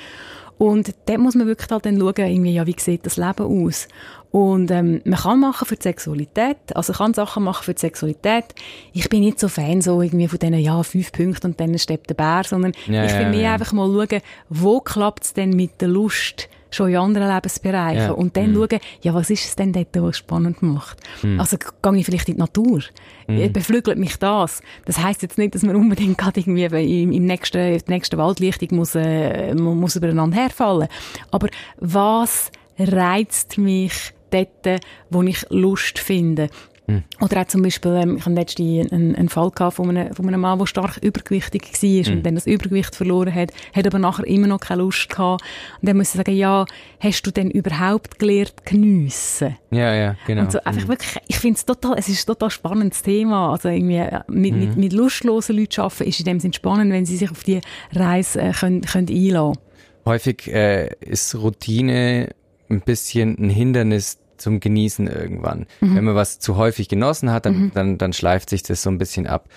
Und 0.59 0.93
dort 1.07 1.19
muss 1.21 1.37
man 1.37 1.47
wirklich 1.47 1.71
halt 1.71 1.87
dann 1.87 1.99
schauen, 1.99 2.15
irgendwie, 2.17 2.53
ja, 2.53 2.67
wie 2.67 2.75
sieht 2.77 3.07
das 3.07 3.17
Leben 3.17 3.67
aus? 3.67 3.87
Und 4.31 4.71
ähm, 4.71 5.01
man 5.05 5.19
kann 5.19 5.41
machen 5.41 5.67
für 5.67 5.77
die 5.77 5.83
Sexualität, 5.83 6.59
also 6.75 6.93
kann 6.93 7.15
Sachen 7.15 7.45
machen 7.45 7.63
für 7.65 7.75
die 7.75 7.81
Sexualität. 7.81 8.45
Ich 8.93 9.09
bin 9.09 9.21
nicht 9.21 9.41
so 9.41 9.49
Fan 9.49 9.81
so 9.81 10.03
irgendwie 10.03 10.29
von 10.29 10.39
diesen, 10.39 10.59
ja, 10.59 10.83
fünf 10.83 11.13
Punkten 11.13 11.53
und 11.53 11.61
dann 11.61 11.79
steppt 11.79 12.11
der 12.11 12.15
Bär, 12.15 12.43
sondern 12.45 12.73
ja, 12.87 13.05
ich 13.05 13.13
will 13.15 13.23
ja, 13.23 13.29
mehr 13.31 13.41
ja. 13.41 13.53
einfach 13.55 13.73
mal 13.73 13.87
schauen, 13.89 14.21
wo 14.51 14.81
klappt 14.81 15.25
es 15.25 15.33
denn 15.33 15.51
mit 15.51 15.81
der 15.81 15.89
Lust? 15.89 16.49
Schon 16.71 16.91
in 16.91 16.97
anderen 16.97 17.33
Lebensbereichen. 17.33 18.03
Ja. 18.03 18.11
Und 18.13 18.37
dann 18.37 18.53
mhm. 18.53 18.57
schauen, 18.57 18.81
ja, 19.03 19.15
was 19.15 19.31
ist 19.31 19.45
es 19.45 19.57
denn 19.57 19.73
dort, 19.73 19.89
was 19.95 20.11
es 20.11 20.19
spannend 20.19 20.63
macht? 20.63 20.99
Mhm. 21.23 21.41
Also 21.41 21.57
gehe 21.57 21.97
ich 21.97 22.05
vielleicht 22.05 22.29
in 22.29 22.35
die 22.35 22.41
Natur? 22.41 22.83
Mhm. 23.27 23.53
Beflügelt 23.53 23.99
mich 23.99 24.17
das? 24.17 24.63
Das 24.85 24.99
heisst 24.99 25.23
jetzt 25.23 25.39
nicht, 25.39 25.55
dass 25.55 25.63
man 25.63 25.77
unbedingt 25.77 26.19
gerade 26.19 26.41
irgendwie 26.41 26.65
im, 27.03 27.13
im 27.13 27.25
nächsten, 27.25 27.81
nächsten 27.87 28.19
Waldlichtung 28.19 28.77
muss, 28.77 28.95
äh, 28.95 29.55
muss 29.55 29.97
übereinander 29.97 30.37
herfallen. 30.37 30.89
Aber 31.31 31.49
was 31.79 32.51
reizt 32.79 33.59
mich 33.59 34.13
dort, 34.31 34.83
wo 35.11 35.23
ich 35.23 35.45
Lust 35.51 35.99
finde. 35.99 36.49
Mhm. 36.89 37.05
Oder 37.21 37.43
auch 37.43 37.47
zum 37.47 37.63
Beispiel, 37.63 37.93
ähm, 37.93 38.17
ich 38.17 38.25
hatte 38.25 38.35
letztens 38.35 38.93
einen, 38.93 39.15
einen 39.15 39.29
Fall 39.29 39.51
gehabt 39.51 39.77
von 39.77 39.91
einem, 39.91 40.15
von 40.15 40.27
einem 40.27 40.41
Mann, 40.41 40.59
der 40.59 40.67
stark 40.67 40.97
übergewichtig 40.99 41.63
war 41.63 41.89
mhm. 41.89 42.19
und 42.19 42.27
dann 42.27 42.35
das 42.35 42.47
Übergewicht 42.47 42.97
verloren 42.97 43.35
hat, 43.35 43.53
hat 43.75 43.87
aber 43.87 43.99
nachher 43.99 44.27
immer 44.27 44.47
noch 44.47 44.61
keine 44.61 44.83
Lust 44.83 45.09
gehabt. 45.11 45.45
Und 45.81 45.89
dann 45.89 45.99
muss 45.99 46.15
ich 46.15 46.17
sagen, 46.17 46.35
ja, 46.35 46.65
hast 46.99 47.23
du 47.23 47.31
denn 47.31 47.51
überhaupt 47.51 48.19
gelernt 48.19 48.65
geniessen? 48.65 49.57
Ja, 49.71 49.95
ja, 49.95 50.17
genau. 50.27 50.43
Und 50.43 50.53
so 50.53 50.61
einfach 50.65 50.85
mhm. 50.85 50.89
wirklich, 50.89 51.17
ich 51.29 51.39
finde 51.39 51.59
es 51.59 51.67
total, 51.67 51.99
es 51.99 52.09
ist 52.09 52.25
ein 52.25 52.35
total 52.35 52.51
spannendes 52.51 53.03
Thema. 53.03 53.53
Also 53.53 53.69
irgendwie 53.69 53.97
äh, 53.97 54.21
mit, 54.29 54.55
mit, 54.55 54.75
mhm. 54.75 54.81
mit 54.81 54.93
lustlosen 54.95 55.57
Leuten 55.57 55.83
arbeiten 55.83 56.05
ist 56.05 56.21
in 56.21 56.25
dem 56.25 56.41
Sinne 56.41 56.55
spannend, 56.55 56.91
wenn 56.91 57.05
sie 57.05 57.19
sich 57.19 57.31
auf 57.31 57.45
die 57.45 57.61
Reise 57.93 58.41
äh, 58.41 58.53
können, 58.53 58.81
können 58.81 59.09
einlassen 59.09 59.59
Häufig 60.07 60.49
äh, 60.49 60.89
ist 61.01 61.35
Routine 61.35 62.31
ein 62.71 62.81
bisschen 62.81 63.37
ein 63.39 63.51
Hindernis 63.51 64.19
zum 64.39 64.61
Genießen 64.61 65.07
irgendwann. 65.07 65.67
Mhm. 65.81 65.97
Wenn 65.97 66.05
man 66.05 66.15
was 66.15 66.39
zu 66.39 66.57
häufig 66.57 66.89
genossen 66.89 67.31
hat, 67.31 67.47
dann, 67.47 67.59
mhm. 67.59 67.71
dann, 67.75 67.99
dann 67.99 68.13
schleift 68.13 68.51
sich 68.51 68.63
das 68.63 68.83
so 68.83 68.91
ein 68.91 68.99
bisschen 68.99 69.27
ab. 69.27 69.49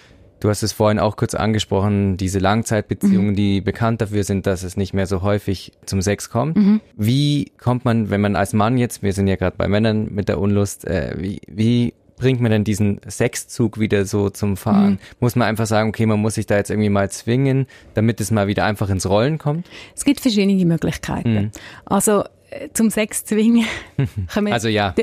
Du 0.42 0.50
hast 0.50 0.64
es 0.64 0.74
vorhin 0.74 0.98
auch 0.98 1.18
kurz 1.18 1.36
angesprochen, 1.36 2.18
diese 2.18 2.40
Langzeitbeziehungen, 2.40 3.32
mhm. 3.32 3.36
die 3.36 3.62
bekannt 3.62 4.02
dafür 4.02 4.24
sind, 4.24 4.48
dass 4.48 4.64
es 4.64 4.76
nicht 4.76 4.92
mehr 4.92 5.06
so 5.06 5.22
häufig 5.22 5.72
zum 5.86 6.02
Sex 6.02 6.32
kommt. 6.32 6.58
Mhm. 6.58 6.82
Wie 6.98 7.52
kommt 7.60 7.86
man, 7.86 8.10
wenn 8.10 8.22
man 8.22 8.36
als 8.36 8.54
Mann 8.54 8.80
jetzt, 8.80 9.04
wir 9.04 9.14
sind 9.14 9.28
ja 9.28 9.36
gerade 9.36 9.56
bei 9.56 9.68
Männern 9.68 10.08
mit 10.12 10.30
der 10.30 10.40
Unlust, 10.40 10.86
äh, 10.86 11.16
wie, 11.18 11.42
wie 11.48 11.94
bringt 12.18 12.42
man 12.42 12.52
denn 12.52 12.64
diesen 12.64 13.02
Sexzug 13.08 13.80
wieder 13.80 14.06
so 14.06 14.32
zum 14.32 14.58
Fahren? 14.58 14.94
Mhm. 14.94 15.00
Muss 15.20 15.36
man 15.36 15.48
einfach 15.48 15.68
sagen, 15.68 15.90
okay, 15.90 16.08
man 16.08 16.20
muss 16.20 16.36
sich 16.36 16.48
da 16.48 16.56
jetzt 16.56 16.72
irgendwie 16.72 16.90
mal 16.90 17.12
zwingen, 17.12 17.68
damit 17.94 18.20
es 18.20 18.32
mal 18.32 18.48
wieder 18.48 18.66
einfach 18.66 18.90
ins 18.90 19.08
Rollen 19.08 19.38
kommt? 19.38 19.68
Es 19.96 20.06
gibt 20.06 20.22
verschiedene 20.22 20.66
Möglichkeiten. 20.66 21.34
Mhm. 21.34 21.52
Also 21.86 22.24
zum 22.74 22.90
Sex 22.90 23.26
zwingen. 23.26 23.66
also 24.46 24.68
ja. 24.68 24.94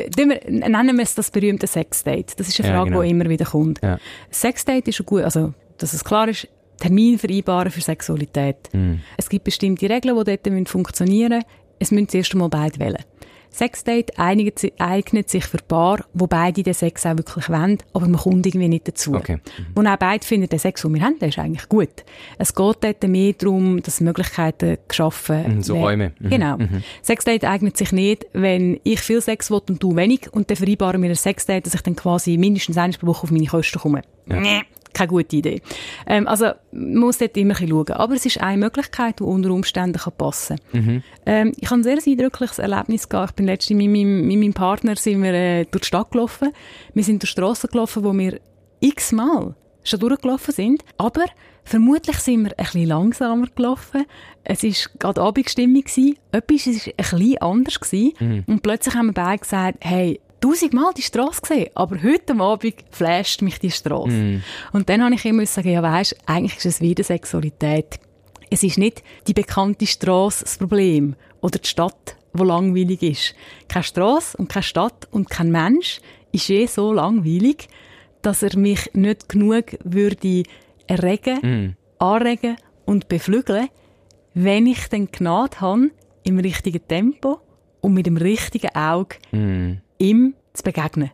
nennen 0.48 0.96
wir 0.96 1.02
es 1.02 1.14
das 1.14 1.30
berühmte 1.30 1.66
Sexdate. 1.66 2.34
Das 2.36 2.48
ist 2.48 2.60
eine 2.60 2.68
Frage, 2.68 2.90
ja, 2.90 2.94
genau. 2.94 3.02
die 3.02 3.10
immer 3.10 3.28
wieder 3.28 3.46
kommt. 3.46 3.82
Ja. 3.82 3.98
Sexdate 4.30 4.88
ist 4.88 5.04
gut, 5.06 5.22
also 5.22 5.54
dass 5.78 5.92
es 5.92 6.04
klar 6.04 6.28
ist, 6.28 6.48
Termin 6.78 7.18
vereinbaren 7.18 7.70
für 7.70 7.80
Sexualität. 7.80 8.56
Mhm. 8.72 9.00
Es 9.16 9.28
gibt 9.28 9.44
bestimmte 9.44 9.88
Regeln, 9.88 10.16
die 10.16 10.38
dort 10.38 10.68
funktionieren 10.68 11.38
müssen. 11.38 11.44
Es 11.80 11.90
müssen 11.90 12.08
zuerst 12.08 12.32
einmal 12.32 12.48
beide 12.48 12.78
wählen. 12.78 13.04
Sexdate 13.52 14.18
eignet, 14.18 14.72
eignet 14.78 15.28
sich 15.30 15.44
für 15.44 15.58
Paar, 15.58 16.04
wo 16.14 16.26
beide 16.26 16.62
den 16.62 16.74
Sex 16.74 17.04
auch 17.06 17.16
wirklich 17.16 17.48
wollen, 17.48 17.78
aber 17.92 18.06
man 18.06 18.20
kommt 18.20 18.46
irgendwie 18.46 18.68
nicht 18.68 18.88
dazu. 18.88 19.14
Okay. 19.14 19.36
Mhm. 19.36 19.66
Wo 19.74 19.88
auch 19.88 19.96
beide 19.96 20.24
finden, 20.24 20.48
der 20.48 20.58
Sex, 20.58 20.82
den 20.82 20.94
wir 20.94 21.02
haben, 21.02 21.18
der 21.18 21.28
ist 21.28 21.38
eigentlich 21.38 21.68
gut. 21.68 22.04
Es 22.38 22.54
geht 22.54 22.76
dort 22.80 23.02
mehr 23.08 23.32
darum, 23.32 23.82
dass 23.82 24.00
Möglichkeiten 24.00 24.78
geschaffen 24.86 25.36
werden. 25.36 25.56
Mhm, 25.56 25.62
so 25.62 25.76
Räume. 25.76 26.12
Mhm. 26.18 26.30
Genau. 26.30 26.56
Mhm. 26.58 26.82
Sexdate 27.02 27.48
eignet 27.48 27.76
sich 27.76 27.92
nicht, 27.92 28.26
wenn 28.32 28.80
ich 28.84 29.00
viel 29.00 29.20
Sex 29.20 29.50
will 29.50 29.62
und 29.68 29.82
du 29.82 29.96
wenig 29.96 30.32
und 30.32 30.50
dann 30.50 30.56
vereinbaren 30.56 31.02
wir 31.02 31.10
ein 31.10 31.16
Sexdate, 31.16 31.66
dass 31.66 31.74
ich 31.74 31.82
dann 31.82 31.96
quasi 31.96 32.36
mindestens 32.36 32.76
einmal 32.76 32.98
pro 32.98 33.06
Woche 33.08 33.24
auf 33.24 33.30
meine 33.30 33.46
Kosten 33.46 33.78
komme. 33.78 34.02
Ja 34.26 34.62
keine 34.92 35.08
gute 35.08 35.36
Idee. 35.36 35.62
Ähm, 36.06 36.26
also 36.26 36.46
man 36.72 36.96
muss 36.96 37.18
dort 37.18 37.36
immer 37.36 37.58
ein 37.58 37.68
schauen. 37.68 37.92
Aber 37.92 38.14
es 38.14 38.26
ist 38.26 38.40
eine 38.40 38.58
Möglichkeit, 38.58 39.20
die 39.20 39.24
unter 39.24 39.50
Umständen 39.50 39.98
kann 39.98 40.12
passen 40.16 40.58
kann. 40.72 40.84
Mhm. 40.84 41.02
Ähm, 41.26 41.52
ich 41.56 41.70
habe 41.70 41.80
ein 41.80 41.84
sehr 41.84 41.98
eindrückliches 42.04 42.58
Erlebnis 42.58 43.08
gehabt. 43.08 43.30
Ich 43.30 43.36
bin 43.36 43.46
letztens 43.46 43.76
mit 43.76 43.90
meinem, 43.90 44.26
mit 44.26 44.38
meinem 44.38 44.54
Partner 44.54 44.96
sind 44.96 45.22
wir, 45.22 45.32
äh, 45.32 45.64
durch 45.64 45.82
die 45.82 45.86
Stadt 45.86 46.10
gelaufen. 46.10 46.52
Wir 46.94 47.04
sind 47.04 47.22
durch 47.22 47.30
Strassen 47.30 47.70
gelaufen, 47.70 48.04
wo 48.04 48.12
wir 48.12 48.40
x-mal 48.80 49.54
schon 49.84 50.00
durchgelaufen 50.00 50.54
sind. 50.54 50.84
Aber 50.96 51.24
vermutlich 51.64 52.18
sind 52.18 52.44
wir 52.44 52.58
ein 52.58 52.64
bisschen 52.64 52.86
langsamer 52.86 53.46
gelaufen. 53.54 54.06
Es 54.44 54.62
war 54.62 54.72
gerade 54.98 55.20
Abendstimmung. 55.20 55.84
Etwas 56.32 56.66
war 56.66 56.72
ein 56.72 56.94
bisschen 56.96 57.38
anders. 57.38 57.78
Mhm. 57.92 58.44
Und 58.46 58.62
plötzlich 58.62 58.94
haben 58.94 59.06
wir 59.06 59.14
beide 59.14 59.40
gesagt, 59.40 59.78
hey, 59.80 60.20
tausendmal 60.40 60.92
die 60.96 61.02
Straße 61.02 61.40
gesehen, 61.40 61.70
aber 61.74 62.02
heute 62.02 62.38
Abend 62.38 62.74
flasht 62.90 63.42
mich 63.42 63.58
die 63.58 63.70
Straße. 63.70 64.10
Mm. 64.10 64.42
Und 64.72 64.88
dann 64.88 65.02
habe 65.02 65.14
ich 65.14 65.24
immer 65.24 65.46
sagen, 65.46 65.70
ja 65.70 65.82
weisst, 65.82 66.16
eigentlich 66.26 66.56
ist 66.56 66.66
es 66.66 66.80
wieder 66.80 67.04
Sexualität. 67.04 67.98
Es 68.50 68.62
ist 68.62 68.78
nicht 68.78 69.02
die 69.26 69.34
bekannte 69.34 69.86
Straße 69.86 70.44
das 70.44 70.58
Problem 70.58 71.16
oder 71.40 71.58
die 71.58 71.68
Stadt, 71.68 72.16
wo 72.32 72.44
langweilig 72.44 73.02
ist. 73.02 73.34
Keine 73.68 73.84
Straße 73.84 74.36
und 74.36 74.48
keine 74.48 74.62
Stadt 74.62 75.08
und 75.10 75.28
kein 75.28 75.50
Mensch 75.50 76.00
ist 76.32 76.48
je 76.48 76.66
so 76.66 76.92
langweilig, 76.92 77.68
dass 78.22 78.42
er 78.42 78.56
mich 78.56 78.90
nicht 78.94 79.28
genug 79.28 79.76
würde 79.84 80.44
erregen, 80.86 81.76
mm. 81.98 82.02
anregen 82.02 82.56
und 82.86 83.08
beflügeln, 83.08 83.68
wenn 84.34 84.66
ich 84.66 84.88
den 84.88 85.10
Gnade 85.10 85.60
habe, 85.60 85.90
im 86.24 86.38
richtigen 86.38 86.86
Tempo 86.86 87.40
und 87.80 87.94
mit 87.94 88.06
dem 88.06 88.16
richtigen 88.16 88.74
Auge 88.74 89.16
mm 89.32 89.78
ihm 89.98 90.34
zu 90.52 90.62
begegnen. 90.62 91.10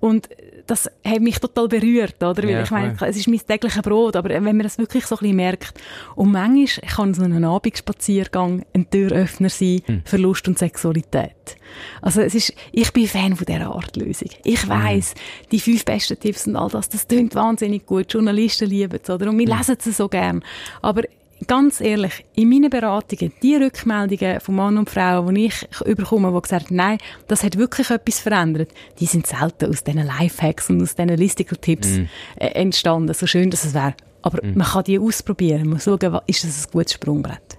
Und 0.00 0.28
das 0.68 0.90
hat 1.04 1.20
mich 1.20 1.40
total 1.40 1.66
berührt, 1.66 2.22
oder? 2.22 2.42
Weil 2.42 2.50
ja, 2.50 2.62
ich 2.62 2.70
meine, 2.70 2.94
es 3.00 3.16
ist 3.16 3.26
mein 3.26 3.40
tägliches 3.40 3.82
Brot, 3.82 4.16
aber 4.16 4.28
wenn 4.28 4.44
man 4.44 4.60
das 4.60 4.78
wirklich 4.78 5.06
so 5.06 5.16
ein 5.16 5.20
bisschen 5.20 5.36
merkt, 5.36 5.80
und 6.14 6.30
manchmal 6.30 6.88
kann 6.88 7.14
so 7.14 7.22
ein 7.22 7.44
Abendspaziergang 7.44 8.64
ein 8.74 8.88
Türöffner 8.88 9.48
sein 9.48 9.80
hm. 9.86 10.02
für 10.04 10.18
Lust 10.18 10.46
und 10.46 10.58
Sexualität. 10.58 11.56
Also 12.02 12.20
es 12.20 12.34
ist, 12.34 12.52
ich 12.70 12.92
bin 12.92 13.08
Fan 13.08 13.34
von 13.34 13.46
dieser 13.46 13.74
Art 13.74 13.96
Lösung. 13.96 14.28
Ich 14.44 14.62
hm. 14.62 14.68
weiss, 14.68 15.12
hm. 15.12 15.48
die 15.52 15.60
fünf 15.60 15.84
besten 15.84 16.20
Tipps 16.20 16.46
und 16.46 16.56
all 16.56 16.68
das, 16.68 16.88
das 16.88 17.08
klingt 17.08 17.34
wahnsinnig 17.34 17.86
gut. 17.86 18.12
Journalisten 18.12 18.68
lieben 18.68 19.00
es, 19.02 19.10
oder? 19.10 19.30
Und 19.30 19.38
wir 19.38 19.46
hm. 19.48 19.56
lesen 19.56 19.76
es 19.78 19.96
so 19.96 20.08
gern. 20.08 20.44
Aber 20.82 21.02
ganz 21.46 21.80
ehrlich, 21.80 22.24
in 22.34 22.48
meinen 22.48 22.70
Beratungen, 22.70 23.32
die 23.42 23.56
Rückmeldungen 23.56 24.40
von 24.40 24.54
Mann 24.56 24.78
und 24.78 24.90
Frau, 24.90 25.30
die 25.30 25.46
ich 25.46 25.68
überkomme, 25.84 26.32
die 26.32 26.40
gesagt 26.40 26.66
haben, 26.66 26.76
nein, 26.76 26.98
das 27.26 27.44
hat 27.44 27.56
wirklich 27.56 27.90
etwas 27.90 28.20
verändert, 28.20 28.70
die 28.98 29.06
sind 29.06 29.26
selten 29.26 29.70
aus 29.70 29.84
diesen 29.84 30.06
Lifehacks 30.06 30.70
und 30.70 30.82
aus 30.82 30.94
diesen 30.94 31.16
Listicle-Tipps 31.16 31.98
mm. 31.98 32.04
äh, 32.36 32.46
entstanden, 32.48 33.14
so 33.14 33.26
schön 33.26 33.50
dass 33.50 33.64
es 33.64 33.74
wäre. 33.74 33.94
Aber 34.22 34.44
mm. 34.44 34.56
man 34.56 34.66
kann 34.66 34.84
die 34.84 34.98
ausprobieren, 34.98 35.60
man 35.60 35.70
muss 35.74 35.84
schauen, 35.84 36.20
ist 36.26 36.44
das 36.44 36.66
ein 36.66 36.72
gutes 36.72 36.94
Sprungbrett. 36.94 37.56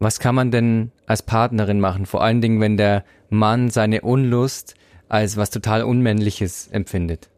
Was 0.00 0.20
kann 0.20 0.34
man 0.34 0.50
denn 0.50 0.92
als 1.06 1.22
Partnerin 1.22 1.80
machen? 1.80 2.06
Vor 2.06 2.22
allen 2.22 2.40
Dingen, 2.40 2.60
wenn 2.60 2.76
der 2.76 3.04
Mann 3.30 3.70
seine 3.70 4.02
Unlust 4.02 4.74
als 5.08 5.36
was 5.36 5.50
total 5.50 5.82
Unmännliches 5.82 6.68
empfindet. 6.68 7.28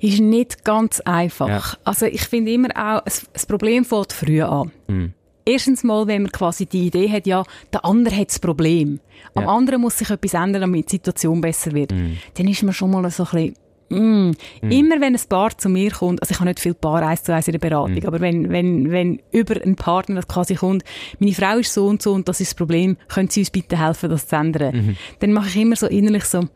Ist 0.00 0.20
nicht 0.20 0.64
ganz 0.64 1.00
einfach. 1.00 1.48
Ja. 1.48 1.62
Also 1.84 2.06
ich 2.06 2.22
finde 2.22 2.52
immer 2.52 2.68
auch, 2.76 3.02
das 3.04 3.46
Problem 3.46 3.84
fängt 3.84 4.12
früh 4.12 4.42
an. 4.42 4.70
Mhm. 4.86 5.12
Erstens 5.44 5.82
mal, 5.82 6.06
wenn 6.06 6.22
man 6.22 6.32
quasi 6.32 6.66
die 6.66 6.88
Idee 6.88 7.10
hat, 7.10 7.26
ja, 7.26 7.42
der 7.72 7.84
andere 7.84 8.14
hat 8.16 8.28
das 8.28 8.38
Problem. 8.38 9.00
Am 9.34 9.44
ja. 9.44 9.48
anderen 9.48 9.80
muss 9.80 9.96
sich 9.96 10.10
etwas 10.10 10.34
ändern, 10.34 10.60
damit 10.60 10.86
die 10.86 10.96
Situation 10.96 11.40
besser 11.40 11.72
wird. 11.72 11.92
Mhm. 11.92 12.18
Dann 12.34 12.48
ist 12.48 12.62
man 12.62 12.74
schon 12.74 12.90
mal 12.90 13.10
so 13.10 13.24
ein 13.24 13.30
bisschen 13.30 13.54
Mm. 13.90 14.32
Mm. 14.60 14.70
Immer 14.70 15.00
wenn 15.00 15.14
ein 15.14 15.28
Paar 15.28 15.56
zu 15.56 15.68
mir 15.68 15.90
kommt, 15.90 16.20
also 16.20 16.32
ich 16.32 16.38
habe 16.38 16.48
nicht 16.48 16.60
viel 16.60 16.74
Paar 16.74 17.02
eins 17.02 17.22
zu 17.22 17.34
eins 17.34 17.48
in 17.48 17.52
der 17.52 17.58
Beratung, 17.58 17.94
mm. 17.94 18.06
aber 18.06 18.20
wenn, 18.20 18.50
wenn, 18.50 18.90
wenn 18.90 19.20
über 19.32 19.60
einen 19.60 19.76
Partner 19.76 20.22
quasi 20.22 20.56
kommt, 20.56 20.84
meine 21.18 21.32
Frau 21.32 21.56
ist 21.56 21.72
so 21.72 21.86
und 21.86 22.02
so 22.02 22.12
und 22.12 22.28
das 22.28 22.40
ist 22.40 22.50
das 22.50 22.54
Problem, 22.54 22.96
können 23.08 23.30
Sie 23.30 23.40
uns 23.40 23.50
bitte 23.50 23.78
helfen, 23.78 24.10
das 24.10 24.28
zu 24.28 24.36
ändern? 24.36 24.76
Mhm. 24.76 24.96
Dann 25.20 25.32
mache 25.32 25.48
ich 25.48 25.56
immer 25.56 25.76
so 25.76 25.86
innerlich 25.86 26.24
so, 26.24 26.48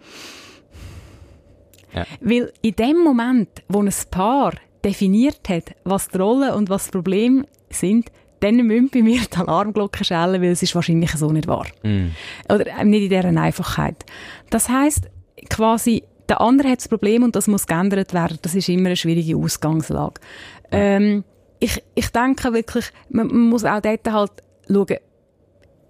ja. 1.95 2.07
weil 2.21 2.53
in 2.63 2.77
dem 2.77 2.99
Moment, 2.99 3.49
wo 3.69 3.83
ein 3.83 3.93
Paar 4.11 4.53
definiert 4.85 5.49
hat, 5.49 5.75
was 5.85 6.09
die 6.09 6.19
Rolle 6.19 6.55
und 6.55 6.71
was 6.71 6.85
das 6.85 6.93
Problem 6.93 7.47
sind, 7.71 8.11
dann 8.41 8.57
müssen 8.57 8.91
bei 8.91 9.03
mir 9.03 9.21
die 9.21 9.37
Alarmglocken 9.37 10.05
schellen, 10.05 10.43
weil 10.43 10.51
es 10.51 10.63
ist 10.63 10.75
wahrscheinlich 10.75 11.13
so 11.13 11.31
nicht 11.31 11.47
wahr. 11.47 11.67
Mm. 11.85 12.09
Oder 12.53 12.85
nicht 12.85 13.05
in 13.05 13.09
dieser 13.09 13.25
Einfachheit. 13.25 14.05
Das 14.51 14.69
heißt 14.69 15.09
quasi, 15.49 16.03
der 16.29 16.41
andere 16.41 16.71
hat 16.71 16.79
das 16.79 16.89
Problem 16.89 17.23
und 17.23 17.37
das 17.37 17.47
muss 17.47 17.67
geändert 17.67 18.13
werden. 18.15 18.39
Das 18.43 18.55
ist 18.55 18.69
immer 18.69 18.87
eine 18.87 18.97
schwierige 18.97 19.37
Ausgangslage. 19.37 20.21
Ähm, 20.73 21.25
ich, 21.61 21.83
ich 21.95 22.09
denke 22.09 22.53
wirklich, 22.53 22.87
man, 23.11 23.29
man 23.29 23.49
muss 23.49 23.65
auch 23.65 23.81
dort 23.81 24.11
halt 24.11 24.33
schauen, 24.69 24.97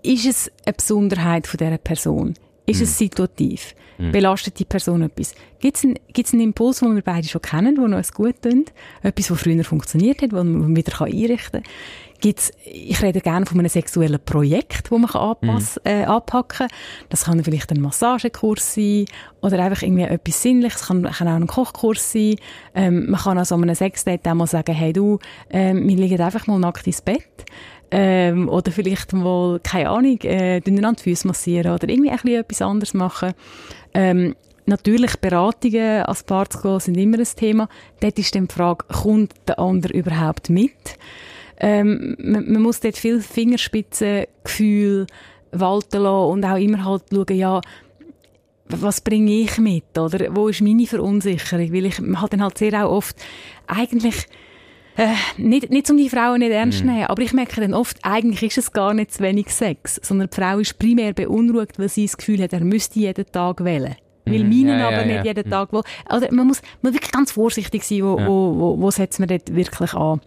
ist 0.03 0.27
es 0.27 0.53
eine 0.67 0.75
Besonderheit 0.75 1.47
von 1.47 1.59
dieser 1.59 1.79
Person? 1.79 2.35
Ist 2.67 2.79
mhm. 2.79 2.85
es 2.85 2.99
situativ? 2.99 3.75
Mhm. 3.99 4.13
Belastet 4.13 4.59
die 4.59 4.65
Person 4.65 5.03
etwas? 5.03 5.35
Gibt 5.61 5.77
es 5.77 5.85
einen, 5.85 5.99
gibt's 6.13 6.33
einen 6.33 6.43
Impuls, 6.43 6.81
den 6.81 6.95
wir 6.95 7.03
beide 7.03 7.27
schon 7.27 7.43
kennen, 7.43 7.75
der 7.75 7.97
uns 7.97 8.13
gut 8.13 8.41
tut? 8.43 8.73
Etwas, 9.03 9.29
das 9.29 9.41
früher 9.41 9.65
funktioniert 9.65 10.23
hat, 10.23 10.33
das 10.33 10.45
man 10.45 10.77
wieder 10.77 11.01
einrichten 11.03 11.63
kann? 11.63 11.73
gibt's, 12.23 12.53
ich 12.65 13.03
rede 13.03 13.21
gerne 13.21 13.45
von 13.45 13.59
einem 13.59 13.69
sexuellen 13.69 14.21
Projekt, 14.25 14.91
wo 14.91 14.97
man 14.97 15.11
anpass, 15.11 15.79
mhm. 15.85 15.91
äh, 15.91 16.05
anpacken 16.05 16.69
kann. 16.69 16.79
Das 17.11 17.25
kann 17.25 17.45
vielleicht 17.45 17.71
ein 17.71 17.83
Massagekurs 17.83 18.75
sein 18.75 19.05
oder 19.43 19.59
einfach 19.59 19.83
irgendwie 19.83 20.05
etwas 20.05 20.41
Sinnliches. 20.41 20.87
kann, 20.87 21.03
kann 21.03 21.29
auch 21.29 21.35
ein 21.35 21.47
Kochkurs 21.47 22.13
sein. 22.13 22.37
Ähm, 22.75 23.11
man 23.11 23.21
kann 23.21 23.37
an 23.37 23.45
so 23.45 23.57
einem 23.57 23.75
Sexdate 23.75 24.27
auch 24.31 24.35
mal 24.35 24.47
sagen, 24.47 24.73
hey 24.73 24.95
du, 24.95 25.19
ähm, 25.51 25.87
wir 25.87 25.97
liegen 25.97 26.21
einfach 26.21 26.47
mal 26.47 26.59
nackt 26.59 26.87
ins 26.87 27.03
Bett. 27.03 27.45
Ähm, 27.95 28.49
oder 28.49 28.73
vielleicht 28.73 29.13
mal, 29.13 29.61
keine 29.63 29.91
Ahnung, 29.91 30.19
äh, 30.23 30.61
die 30.61 30.83
Füße 31.03 31.27
massieren 31.27 31.73
oder 31.73 31.89
irgendwie 31.89 32.11
ein 32.11 32.17
bisschen 32.17 32.41
etwas 32.41 32.63
anderes 32.63 32.95
machen. 32.95 33.35
Ähm, 33.95 34.35
Natürlich, 34.65 35.17
Beratungen 35.17 36.05
als 36.05 36.23
Paar 36.23 36.49
zu 36.49 36.63
gehen, 36.63 36.79
sind 36.79 36.97
immer 36.97 37.19
ein 37.19 37.27
Thema. 37.37 37.69
Dort 37.99 38.17
ist 38.17 38.33
dann 38.37 38.47
die 38.47 38.55
Frage, 38.55 38.85
kommt 38.87 39.33
der 39.49 39.59
andere 39.59 39.93
überhaupt 39.93 40.51
mit? 40.51 40.71
ähm, 41.63 42.17
man, 42.19 42.53
man, 42.53 42.63
muss 42.63 42.81
dort 42.81 42.99
viel 42.99 43.21
Fingerspitzengefühl 43.21 45.07
walten 45.53 46.03
lassen 46.03 46.31
und 46.31 46.45
auch 46.45 46.57
immer 46.57 46.85
halt 46.85 47.05
schauen, 47.13 47.37
ja, 47.37 47.61
was 48.69 49.01
bringe 49.01 49.33
ich 49.33 49.59
mit, 49.59 49.97
oder 49.97 50.35
wo 50.35 50.49
ist 50.49 50.61
meine 50.61 50.87
Verunsicherung, 50.87 51.73
weil 51.73 51.87
ich 51.87 51.99
halt 51.99 52.33
dann 52.33 52.43
halt 52.43 52.59
sehr 52.59 52.85
auch 52.85 52.91
oft 52.91 53.17
eigentlich 53.67 54.27
äh, 54.97 55.15
nicht, 55.37 55.71
nicht 55.71 55.91
um 55.91 55.97
die 55.97 56.09
Frauen 56.09 56.41
nicht 56.41 56.53
ernst 56.53 56.79
zu 56.79 56.85
mm. 56.85 56.89
nehmen, 56.89 57.07
aber 57.07 57.23
ich 57.23 57.33
merke 57.33 57.61
dann 57.61 57.75
oft, 57.75 57.99
eigentlich 58.03 58.43
ist 58.43 58.59
es 58.59 58.73
gar 58.73 58.95
nicht 58.95 59.13
zu 59.13 59.23
wenig 59.23 59.51
Sex, 59.51 60.01
sondern 60.03 60.29
die 60.29 60.37
Frau 60.37 60.59
ist 60.59 60.79
primär 60.79 61.13
beunruhigt, 61.13 61.79
weil 61.79 61.89
sie 61.89 62.05
das 62.05 62.17
Gefühl 62.17 62.43
hat, 62.43 62.53
er 62.53 62.61
müsste 62.61 62.99
jeden 62.99 63.27
Tag 63.31 63.65
wählen. 63.65 63.97
Weil 64.25 64.45
mhm. 64.45 64.51
meinen 64.51 64.79
ja, 64.79 64.89
aber 64.89 65.01
ja, 65.01 65.05
nicht 65.07 65.17
ja. 65.17 65.25
jeden 65.25 65.51
Tag 65.51 65.73
will. 65.73 65.83
Also 66.05 66.27
man 66.31 66.47
muss, 66.47 66.63
man 66.81 66.95
wirklich 66.95 67.11
ganz 67.11 67.33
vorsichtig 67.33 67.83
sein, 67.83 68.03
wo, 68.03 68.19
wo, 68.19 68.59
wo, 68.59 68.81
wo 68.81 68.91
setzt 68.91 69.19
man 69.19 69.29
dort 69.29 69.55
wirklich 69.55 69.95
an. 69.95 70.21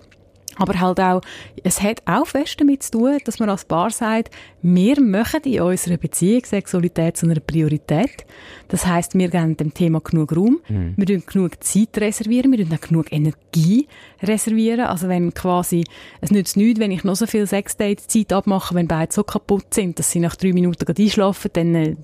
Aber 0.57 0.79
halt 0.79 0.99
auch, 0.99 1.21
es 1.63 1.81
hat 1.81 2.01
auch 2.05 2.27
fest 2.27 2.59
damit 2.59 2.83
zu 2.83 2.91
tun, 2.91 3.17
dass 3.25 3.39
man 3.39 3.49
als 3.49 3.65
Paar 3.65 3.89
sagt, 3.89 4.33
wir 4.61 4.99
machen 5.01 5.41
in 5.43 5.61
unserer 5.61 5.97
Beziehung 5.97 6.43
Sexualität 6.45 7.17
zu 7.17 7.25
einer 7.25 7.39
Priorität. 7.39 8.25
Das 8.67 8.85
heißt, 8.85 9.15
wir 9.17 9.29
geben 9.29 9.57
dem 9.57 9.73
Thema 9.73 9.99
genug 10.01 10.35
Raum, 10.35 10.59
mhm. 10.67 10.93
wir 10.97 11.05
reservieren 11.05 11.25
genug 11.25 11.63
Zeit 11.63 11.97
reservieren, 11.97 12.51
wir 12.51 12.65
auch 12.65 12.81
genug 12.81 13.11
Energie 13.11 13.87
reservieren. 14.23 14.81
Also 14.81 15.07
wenn 15.07 15.33
quasi, 15.33 15.83
es 16.21 16.31
nützt 16.31 16.57
nichts, 16.57 16.79
wenn 16.79 16.91
ich 16.91 17.03
noch 17.03 17.15
so 17.15 17.27
viel 17.27 17.45
Sexdate-Zeit 17.45 18.33
abmache, 18.33 18.73
wenn 18.75 18.87
beide 18.87 19.13
so 19.13 19.23
kaputt 19.23 19.73
sind, 19.73 19.99
dass 19.99 20.11
sie 20.11 20.19
nach 20.19 20.35
drei 20.35 20.53
Minuten 20.53 20.85
einschlafen, 20.97 21.51
dann 21.53 21.75
äh, 21.75 21.95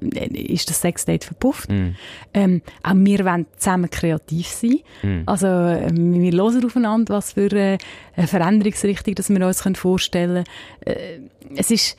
ist 0.00 0.70
das 0.70 0.80
Sexdate 0.80 1.24
verpufft. 1.24 1.70
Mm. 1.70 1.94
Ähm, 2.34 2.62
auch 2.82 2.94
wir 2.94 3.24
wollen 3.24 3.46
zusammen 3.56 3.90
kreativ 3.90 4.46
sein. 4.48 4.80
Mm. 5.02 5.22
Also 5.26 5.46
äh, 5.46 5.90
wir 5.92 6.32
hören 6.32 6.64
aufeinander, 6.64 7.14
was 7.14 7.32
für 7.32 7.52
äh, 7.52 7.78
eine 8.16 8.26
Veränderungsrichtung 8.26 9.14
dass 9.14 9.30
wir 9.30 9.46
uns 9.46 9.62
vorstellen 9.74 10.44
können. 10.84 10.96
Äh, 10.96 11.20
es 11.56 11.70
ist 11.70 11.96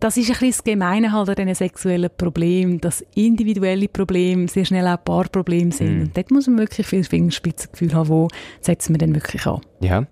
das 0.00 0.18
ist 0.18 0.28
ein 0.28 0.32
bisschen 0.32 0.50
das 0.50 0.64
Gemeine 0.64 1.12
halt 1.12 1.30
an 1.30 1.34
diesen 1.36 1.54
sexuellen 1.54 2.10
Problemen, 2.14 2.78
dass 2.78 3.02
individuelle 3.14 3.88
Probleme 3.88 4.48
sehr 4.48 4.66
schnell 4.66 4.86
auch 4.86 5.02
Paarprobleme 5.02 5.72
sind. 5.72 5.98
Mm. 5.98 6.02
Und 6.02 6.16
dort 6.16 6.30
muss 6.30 6.46
man 6.46 6.58
wirklich 6.58 6.86
viel 6.86 7.04
Fingerspitzengefühl 7.04 7.94
haben, 7.94 8.08
wo 8.10 8.28
setzen 8.60 8.92
wir 8.94 8.98
denn 8.98 9.14
wirklich 9.14 9.46
an. 9.46 9.62
Ja, 9.80 10.06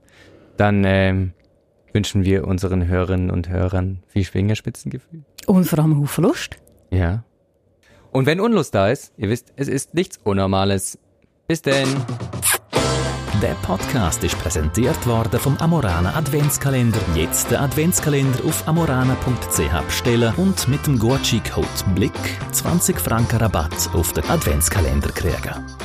dann 0.57 0.85
ähm, 0.87 1.33
wünschen 1.92 2.24
wir 2.24 2.46
unseren 2.46 2.87
Hörerinnen 2.87 3.31
und 3.31 3.48
Hörern 3.48 4.02
viel 4.07 4.24
Fingerspitzengefühl. 4.24 5.24
Und 5.46 5.64
vor 5.64 5.78
allem 5.78 6.00
Haufen 6.00 6.24
Lust. 6.24 6.57
Ja. 6.90 7.24
Und 8.11 8.26
wenn 8.26 8.40
Unlust 8.40 8.74
da 8.74 8.88
ist, 8.88 9.12
ihr 9.16 9.28
wisst, 9.28 9.52
es 9.57 9.68
ist 9.68 9.94
nichts 9.94 10.18
Unnormales. 10.22 10.98
Bis 11.48 11.62
denn. 11.62 11.88
Der 13.42 13.55
Podcast 13.62 14.22
ist 14.22 14.38
präsentiert 14.38 15.05
worden 15.05 15.40
vom 15.40 15.57
Amorana 15.57 16.14
Adventskalender. 16.14 17.00
Jetzt 17.16 17.50
der 17.50 17.61
Adventskalender 17.62 18.44
auf 18.44 18.68
amorana.ch 18.68 19.85
bestellen 19.85 20.33
und 20.37 20.68
mit 20.68 20.87
dem 20.87 20.96
Gucci-Code 20.98 21.66
BLICK 21.96 22.12
20 22.52 23.00
Franken 23.00 23.38
Rabatt 23.38 23.90
auf 23.94 24.12
den 24.12 24.24
Adventskalender 24.31 25.09
kriegen. 25.09 25.82